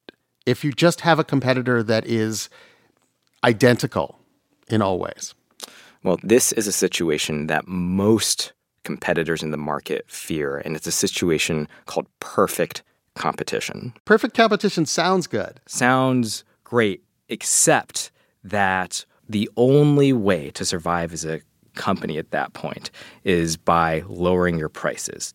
If 0.45 0.63
you 0.63 0.71
just 0.71 1.01
have 1.01 1.19
a 1.19 1.23
competitor 1.23 1.83
that 1.83 2.05
is 2.05 2.49
identical 3.43 4.19
in 4.69 4.81
all 4.81 4.99
ways? 4.99 5.33
Well, 6.03 6.17
this 6.23 6.51
is 6.53 6.67
a 6.67 6.71
situation 6.71 7.47
that 7.47 7.67
most 7.67 8.53
competitors 8.87 9.43
in 9.43 9.51
the 9.51 9.57
market 9.57 10.05
fear, 10.07 10.57
and 10.57 10.73
it's 10.77 10.87
a 10.87 10.93
situation 10.93 11.67
called 11.87 12.07
perfect 12.21 12.83
competition. 13.15 13.93
Perfect 14.05 14.33
competition 14.33 14.85
sounds 14.85 15.27
good. 15.27 15.59
Sounds 15.65 16.45
great, 16.63 17.03
except 17.27 18.11
that 18.45 19.05
the 19.27 19.49
only 19.57 20.13
way 20.13 20.51
to 20.51 20.63
survive 20.63 21.11
as 21.11 21.25
a 21.25 21.41
company 21.75 22.17
at 22.17 22.31
that 22.31 22.53
point 22.53 22.89
is 23.25 23.57
by 23.57 24.03
lowering 24.07 24.57
your 24.57 24.69
prices. 24.69 25.33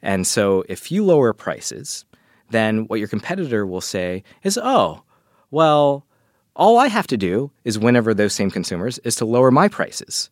And 0.00 0.26
so 0.26 0.64
if 0.66 0.90
you 0.90 1.04
lower 1.04 1.34
prices, 1.34 2.06
then 2.48 2.86
what 2.86 2.98
your 2.98 3.08
competitor 3.08 3.66
will 3.66 3.82
say 3.82 4.22
is, 4.42 4.58
oh, 4.62 5.02
well, 5.50 6.06
all 6.54 6.78
I 6.78 6.88
have 6.88 7.06
to 7.08 7.18
do 7.18 7.50
is 7.64 7.78
whenever 7.78 8.14
those 8.14 8.32
same 8.32 8.50
consumers 8.50 8.98
is 9.00 9.16
to 9.16 9.26
lower 9.26 9.50
my 9.50 9.68
prices. 9.68 10.30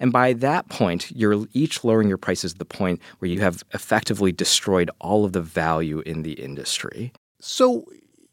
And 0.00 0.12
by 0.12 0.32
that 0.34 0.68
point, 0.68 1.10
you're 1.10 1.46
each 1.52 1.84
lowering 1.84 2.08
your 2.08 2.18
prices 2.18 2.52
to 2.52 2.58
the 2.58 2.64
point 2.64 3.00
where 3.18 3.30
you 3.30 3.40
have 3.40 3.62
effectively 3.72 4.32
destroyed 4.32 4.90
all 5.00 5.24
of 5.24 5.32
the 5.32 5.40
value 5.40 6.00
in 6.00 6.22
the 6.22 6.32
industry. 6.32 7.12
So 7.40 7.86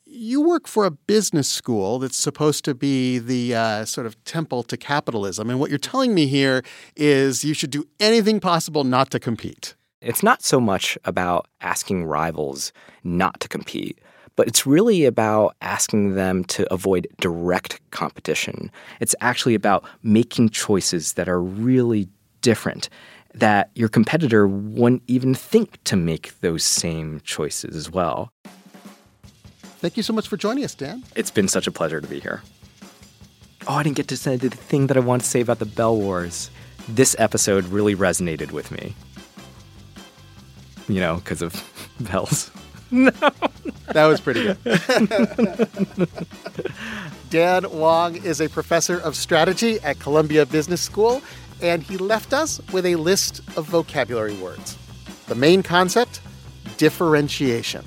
you 0.06 0.42
work 0.42 0.68
for 0.68 0.86
a 0.86 0.92
business 0.92 1.50
school 1.50 2.00
that's 2.00 2.18
supposed 2.18 2.64
to 2.66 2.76
be 2.76 3.18
the 3.18 3.56
uh, 3.56 3.86
sort 3.86 4.06
of 4.06 4.22
temple 4.26 4.62
to 4.64 4.78
capitalism. 4.78 5.50
And 5.50 5.60
what 5.60 5.70
you're 5.70 5.80
telling 5.80 6.14
me 6.14 6.28
here 6.28 6.64
is 6.96 7.44
you 7.44 7.56
should 7.56 7.72
do 7.72 7.88
anything 8.00 8.40
possible 8.40 8.84
not 8.84 9.10
to 9.12 9.20
compete. 9.20 9.76
It's 10.02 10.22
not 10.22 10.44
so 10.44 10.60
much 10.60 10.98
about 11.06 11.48
asking 11.62 12.06
rivals 12.06 12.74
not 13.04 13.40
to 13.40 13.48
compete, 13.48 14.00
but 14.36 14.48
it's 14.48 14.66
really 14.66 15.06
about 15.06 15.56
asking 15.62 16.16
them 16.16 16.44
to 16.46 16.72
avoid 16.74 17.08
direct 17.20 17.80
competition. 17.92 18.72
It's 19.00 19.16
actually 19.22 19.56
about 19.56 19.86
making 20.02 20.50
choices 20.50 21.14
that 21.14 21.30
are 21.30 21.42
really 21.42 22.08
different 22.42 22.90
that 23.34 23.72
your 23.74 23.90
competitor 23.90 24.48
wouldn't 24.48 25.04
even 25.08 25.34
think 25.34 25.84
to 25.86 25.96
make 25.96 26.40
those 26.42 26.64
same 26.64 27.20
choices 27.24 27.76
as 27.76 27.90
well. 27.90 28.32
Thank 29.64 29.98
you 29.98 30.04
so 30.04 30.14
much 30.14 30.28
for 30.28 30.38
joining 30.38 30.64
us, 30.64 30.76
Dan. 30.76 31.04
It's 31.16 31.32
been 31.32 31.48
such 31.48 31.68
a 31.68 31.72
pleasure 31.72 32.00
to 32.00 32.08
be 32.08 32.20
here. 32.20 32.42
Oh, 33.68 33.74
I 33.74 33.84
didn't 33.84 33.96
get 33.96 34.08
to 34.10 34.18
say 34.18 34.36
the 34.36 34.50
thing 34.50 34.88
that 34.88 34.98
I 34.98 35.00
want 35.00 35.24
to 35.24 35.28
say 35.28 35.42
about 35.42 35.60
the 35.60 35.66
Bell 35.66 35.96
Wars. 35.98 36.52
This 36.88 37.16
episode 37.18 37.66
really 37.66 37.96
resonated 37.96 38.52
with 38.52 38.72
me. 38.72 38.96
You 40.88 41.00
know, 41.00 41.16
because 41.16 41.42
of 41.42 41.64
bells. 42.00 42.52
No. 42.94 43.10
That 43.92 44.06
was 44.06 44.22
pretty 44.22 44.44
good. 44.44 46.10
Dan 47.32 47.66
Wang 47.72 48.24
is 48.24 48.40
a 48.40 48.48
professor 48.48 49.00
of 49.00 49.16
strategy 49.16 49.80
at 49.80 49.98
Columbia 49.98 50.46
Business 50.46 50.80
School, 50.80 51.24
and 51.60 51.82
he 51.82 51.98
left 51.98 52.34
us 52.34 52.62
with 52.72 52.86
a 52.86 52.96
list 52.96 53.40
of 53.58 53.66
vocabulary 53.66 54.36
words. 54.36 54.78
The 55.26 55.34
main 55.34 55.64
concept 55.64 56.22
differentiation. 56.78 57.84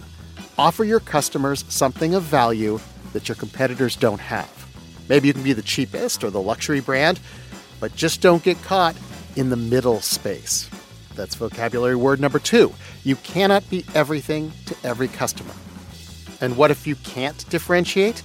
Offer 0.58 0.82
your 0.82 1.00
customers 1.00 1.64
something 1.68 2.14
of 2.14 2.24
value 2.24 2.80
that 3.12 3.28
your 3.28 3.36
competitors 3.36 3.94
don't 3.94 4.20
have. 4.20 4.50
Maybe 5.08 5.28
you 5.28 5.34
can 5.34 5.44
be 5.44 5.52
the 5.52 5.62
cheapest 5.62 6.24
or 6.24 6.30
the 6.30 6.42
luxury 6.42 6.80
brand, 6.80 7.20
but 7.78 7.94
just 7.94 8.20
don't 8.20 8.42
get 8.42 8.60
caught 8.62 8.96
in 9.36 9.50
the 9.50 9.56
middle 9.56 10.00
space. 10.00 10.68
That's 11.16 11.35
vocabulary 11.35 11.96
word 11.96 12.20
number 12.20 12.38
two. 12.38 12.72
You 13.02 13.16
cannot 13.16 13.68
be 13.70 13.85
everything 13.94 14.52
to 14.66 14.76
every 14.85 15.09
customer. 15.09 15.55
And 16.40 16.57
what 16.57 16.70
if 16.70 16.87
you 16.87 16.96
can't 16.96 17.48
differentiate? 17.48 18.22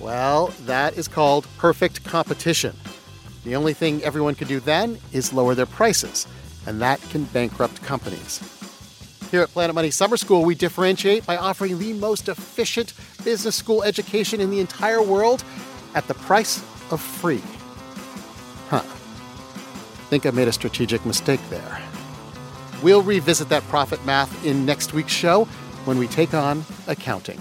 Well, 0.00 0.48
that 0.66 0.96
is 0.96 1.08
called 1.08 1.46
perfect 1.56 2.04
competition. 2.04 2.76
The 3.44 3.56
only 3.56 3.72
thing 3.72 4.02
everyone 4.02 4.34
can 4.34 4.48
do 4.48 4.60
then 4.60 4.98
is 5.12 5.32
lower 5.32 5.54
their 5.54 5.66
prices, 5.66 6.26
and 6.66 6.80
that 6.82 7.00
can 7.10 7.24
bankrupt 7.24 7.82
companies. 7.82 8.40
Here 9.30 9.42
at 9.42 9.50
Planet 9.50 9.74
Money 9.74 9.90
Summer 9.90 10.16
School, 10.16 10.44
we 10.44 10.54
differentiate 10.54 11.26
by 11.26 11.36
offering 11.36 11.78
the 11.78 11.92
most 11.92 12.28
efficient 12.28 12.94
business 13.24 13.56
school 13.56 13.82
education 13.82 14.40
in 14.40 14.50
the 14.50 14.60
entire 14.60 15.02
world 15.02 15.44
at 15.94 16.08
the 16.08 16.14
price 16.14 16.58
of 16.90 17.00
free. 17.00 17.42
Huh. 18.70 18.82
Think 20.08 20.24
I 20.24 20.30
made 20.30 20.48
a 20.48 20.52
strategic 20.52 21.04
mistake 21.04 21.40
there. 21.50 21.87
We'll 22.82 23.02
revisit 23.02 23.48
that 23.48 23.64
profit 23.64 24.04
math 24.06 24.44
in 24.44 24.64
next 24.64 24.92
week's 24.92 25.12
show 25.12 25.44
when 25.84 25.98
we 25.98 26.06
take 26.06 26.34
on 26.34 26.64
accounting. 26.86 27.40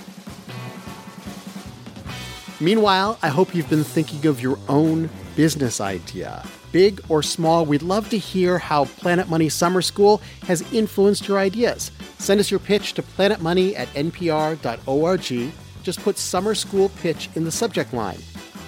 Meanwhile, 2.59 3.19
I 3.21 3.27
hope 3.27 3.53
you've 3.53 3.69
been 3.69 3.83
thinking 3.83 4.25
of 4.25 4.41
your 4.41 4.57
own 4.67 5.09
business 5.35 5.79
idea. 5.79 6.43
Big 6.71 7.01
or 7.07 7.21
small, 7.21 7.65
we'd 7.65 7.83
love 7.83 8.09
to 8.09 8.17
hear 8.17 8.57
how 8.57 8.85
Planet 8.85 9.29
Money 9.29 9.47
Summer 9.47 9.81
School 9.81 10.21
has 10.47 10.61
influenced 10.73 11.27
your 11.27 11.37
ideas. 11.37 11.91
Send 12.17 12.39
us 12.39 12.49
your 12.49 12.59
pitch 12.59 12.93
to 12.93 13.03
planetmoney 13.03 13.77
at 13.77 13.87
npr.org. 13.89 15.51
Just 15.83 16.01
put 16.01 16.17
Summer 16.17 16.55
School 16.55 16.89
Pitch 17.01 17.29
in 17.35 17.43
the 17.43 17.51
subject 17.51 17.93
line. 17.93 18.19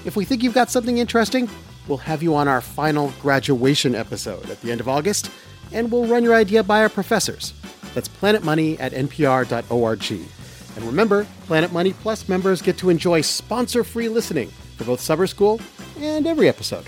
If 0.05 0.15
we 0.15 0.23
think 0.23 0.43
you've 0.43 0.53
got 0.53 0.69
something 0.69 0.99
interesting, 0.99 1.49
we'll 1.87 1.97
have 1.97 2.21
you 2.21 2.35
on 2.35 2.47
our 2.47 2.61
final 2.61 3.11
graduation 3.19 3.95
episode 3.95 4.49
at 4.51 4.61
the 4.61 4.71
end 4.71 4.79
of 4.79 4.87
August 4.87 5.31
and 5.71 5.91
we'll 5.91 6.05
run 6.05 6.23
your 6.23 6.35
idea 6.35 6.63
by 6.63 6.81
our 6.81 6.89
professors. 6.89 7.53
That's 7.93 8.07
planetmoney 8.07 8.79
at 8.79 8.93
npr.org. 8.93 10.11
And 10.75 10.85
remember, 10.85 11.27
Planet 11.45 11.73
Money 11.73 11.93
Plus 11.93 12.29
members 12.29 12.61
get 12.61 12.77
to 12.77 12.89
enjoy 12.89 13.21
sponsor 13.21 13.83
free 13.83 14.07
listening 14.07 14.49
for 14.77 14.85
both 14.85 15.01
summer 15.01 15.27
school 15.27 15.59
and 15.99 16.25
every 16.25 16.47
episode. 16.47 16.87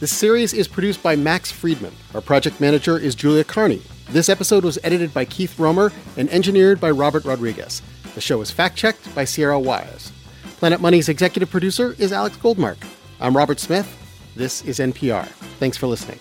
This 0.00 0.12
series 0.12 0.52
is 0.52 0.68
produced 0.68 1.02
by 1.02 1.16
Max 1.16 1.50
Freedman. 1.50 1.94
Our 2.14 2.20
project 2.20 2.60
manager 2.60 2.98
is 2.98 3.14
Julia 3.14 3.44
Carney. 3.44 3.82
This 4.10 4.28
episode 4.28 4.64
was 4.64 4.78
edited 4.84 5.14
by 5.14 5.24
Keith 5.24 5.58
Romer 5.58 5.92
and 6.16 6.28
engineered 6.30 6.80
by 6.80 6.90
Robert 6.90 7.24
Rodriguez. 7.24 7.80
The 8.14 8.20
show 8.20 8.40
is 8.42 8.50
fact 8.50 8.76
checked 8.76 9.12
by 9.14 9.24
Sierra 9.24 9.58
Juarez. 9.58 10.12
Planet 10.58 10.80
Money's 10.80 11.08
executive 11.08 11.50
producer 11.50 11.96
is 11.98 12.12
Alex 12.12 12.36
Goldmark. 12.36 12.76
I'm 13.20 13.36
Robert 13.36 13.58
Smith. 13.58 13.88
This 14.36 14.62
is 14.64 14.78
NPR. 14.78 15.26
Thanks 15.58 15.76
for 15.76 15.86
listening. 15.86 16.18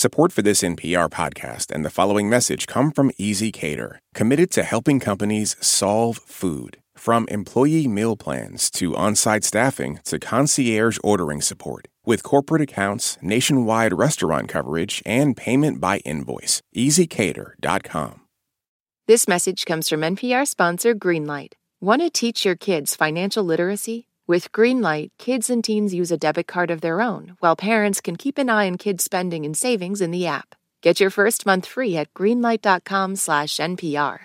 Support 0.00 0.32
for 0.32 0.40
this 0.40 0.62
NPR 0.62 1.10
podcast 1.10 1.70
and 1.70 1.84
the 1.84 1.90
following 1.90 2.30
message 2.30 2.66
come 2.66 2.90
from 2.90 3.10
ezCater, 3.20 3.98
committed 4.14 4.50
to 4.52 4.62
helping 4.62 4.98
companies 4.98 5.56
solve 5.60 6.16
food. 6.16 6.78
From 6.96 7.28
employee 7.28 7.86
meal 7.86 8.16
plans 8.16 8.70
to 8.70 8.96
on 8.96 9.14
site 9.14 9.44
staffing 9.44 9.98
to 10.04 10.18
concierge 10.18 10.96
ordering 11.04 11.42
support. 11.42 11.86
With 12.06 12.22
corporate 12.22 12.62
accounts, 12.62 13.18
nationwide 13.20 13.92
restaurant 13.92 14.48
coverage, 14.48 15.02
and 15.04 15.36
payment 15.36 15.82
by 15.82 15.98
invoice. 15.98 16.62
ezCater.com. 16.74 18.22
This 19.06 19.28
message 19.28 19.66
comes 19.66 19.90
from 19.90 20.00
NPR 20.00 20.48
sponsor 20.48 20.94
Greenlight. 20.94 21.52
Want 21.82 22.00
to 22.00 22.08
teach 22.08 22.46
your 22.46 22.56
kids 22.56 22.96
financial 22.96 23.44
literacy? 23.44 24.06
With 24.30 24.52
Greenlight, 24.52 25.10
kids 25.18 25.50
and 25.50 25.64
teens 25.64 25.92
use 25.92 26.12
a 26.12 26.16
debit 26.16 26.46
card 26.46 26.70
of 26.70 26.82
their 26.82 27.00
own, 27.00 27.36
while 27.40 27.56
parents 27.56 28.00
can 28.00 28.14
keep 28.14 28.38
an 28.38 28.48
eye 28.48 28.68
on 28.68 28.78
kids' 28.78 29.02
spending 29.02 29.44
and 29.44 29.56
savings 29.56 30.00
in 30.00 30.12
the 30.12 30.28
app. 30.28 30.54
Get 30.82 31.00
your 31.00 31.10
first 31.10 31.46
month 31.46 31.66
free 31.66 31.96
at 31.96 32.14
greenlight.com/npr. 32.14 34.18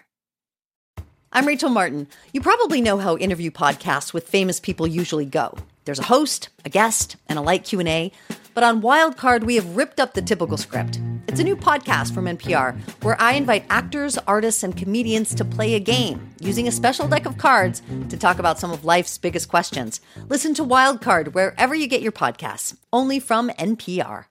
I'm 1.34 1.48
Rachel 1.48 1.72
Martin. 1.72 2.08
You 2.34 2.42
probably 2.42 2.82
know 2.82 3.00
how 3.00 3.18
interview 3.18 3.50
podcasts 3.50 4.14
with 4.14 4.30
famous 4.30 4.60
people 4.60 4.86
usually 4.86 5.26
go. 5.26 5.58
There's 5.86 5.98
a 5.98 6.04
host, 6.04 6.50
a 6.64 6.70
guest, 6.70 7.16
and 7.28 7.40
a 7.40 7.42
light 7.42 7.64
Q&A. 7.64 8.12
But 8.56 8.64
on 8.64 8.82
Wildcard, 8.82 9.44
we 9.44 9.56
have 9.56 9.76
ripped 9.76 10.00
up 10.00 10.14
the 10.14 10.22
typical 10.22 10.56
script. 10.56 11.02
It's 11.28 11.42
a 11.42 11.44
new 11.44 11.58
podcast 11.58 12.14
from 12.14 12.26
NPR 12.26 12.80
where 13.04 13.20
I 13.22 13.34
invite 13.34 13.66
actors, 13.70 14.18
artists, 14.20 14.64
and 14.64 14.76
comedians 14.76 15.36
to 15.36 15.44
play 15.44 15.76
a 15.76 15.80
game 15.80 16.34
using 16.40 16.66
a 16.66 16.72
special 16.72 17.06
deck 17.06 17.26
of 17.26 17.38
cards 17.38 17.82
to 18.08 18.16
talk 18.16 18.40
about 18.40 18.58
some 18.58 18.72
of 18.72 18.86
life's 18.86 19.18
biggest 19.18 19.50
questions. 19.50 20.00
Listen 20.30 20.54
to 20.54 20.64
Wildcard 20.64 21.34
wherever 21.34 21.76
you 21.76 21.86
get 21.86 22.02
your 22.02 22.14
podcasts, 22.14 22.78
only 22.94 23.20
from 23.20 23.50
NPR. 23.50 24.26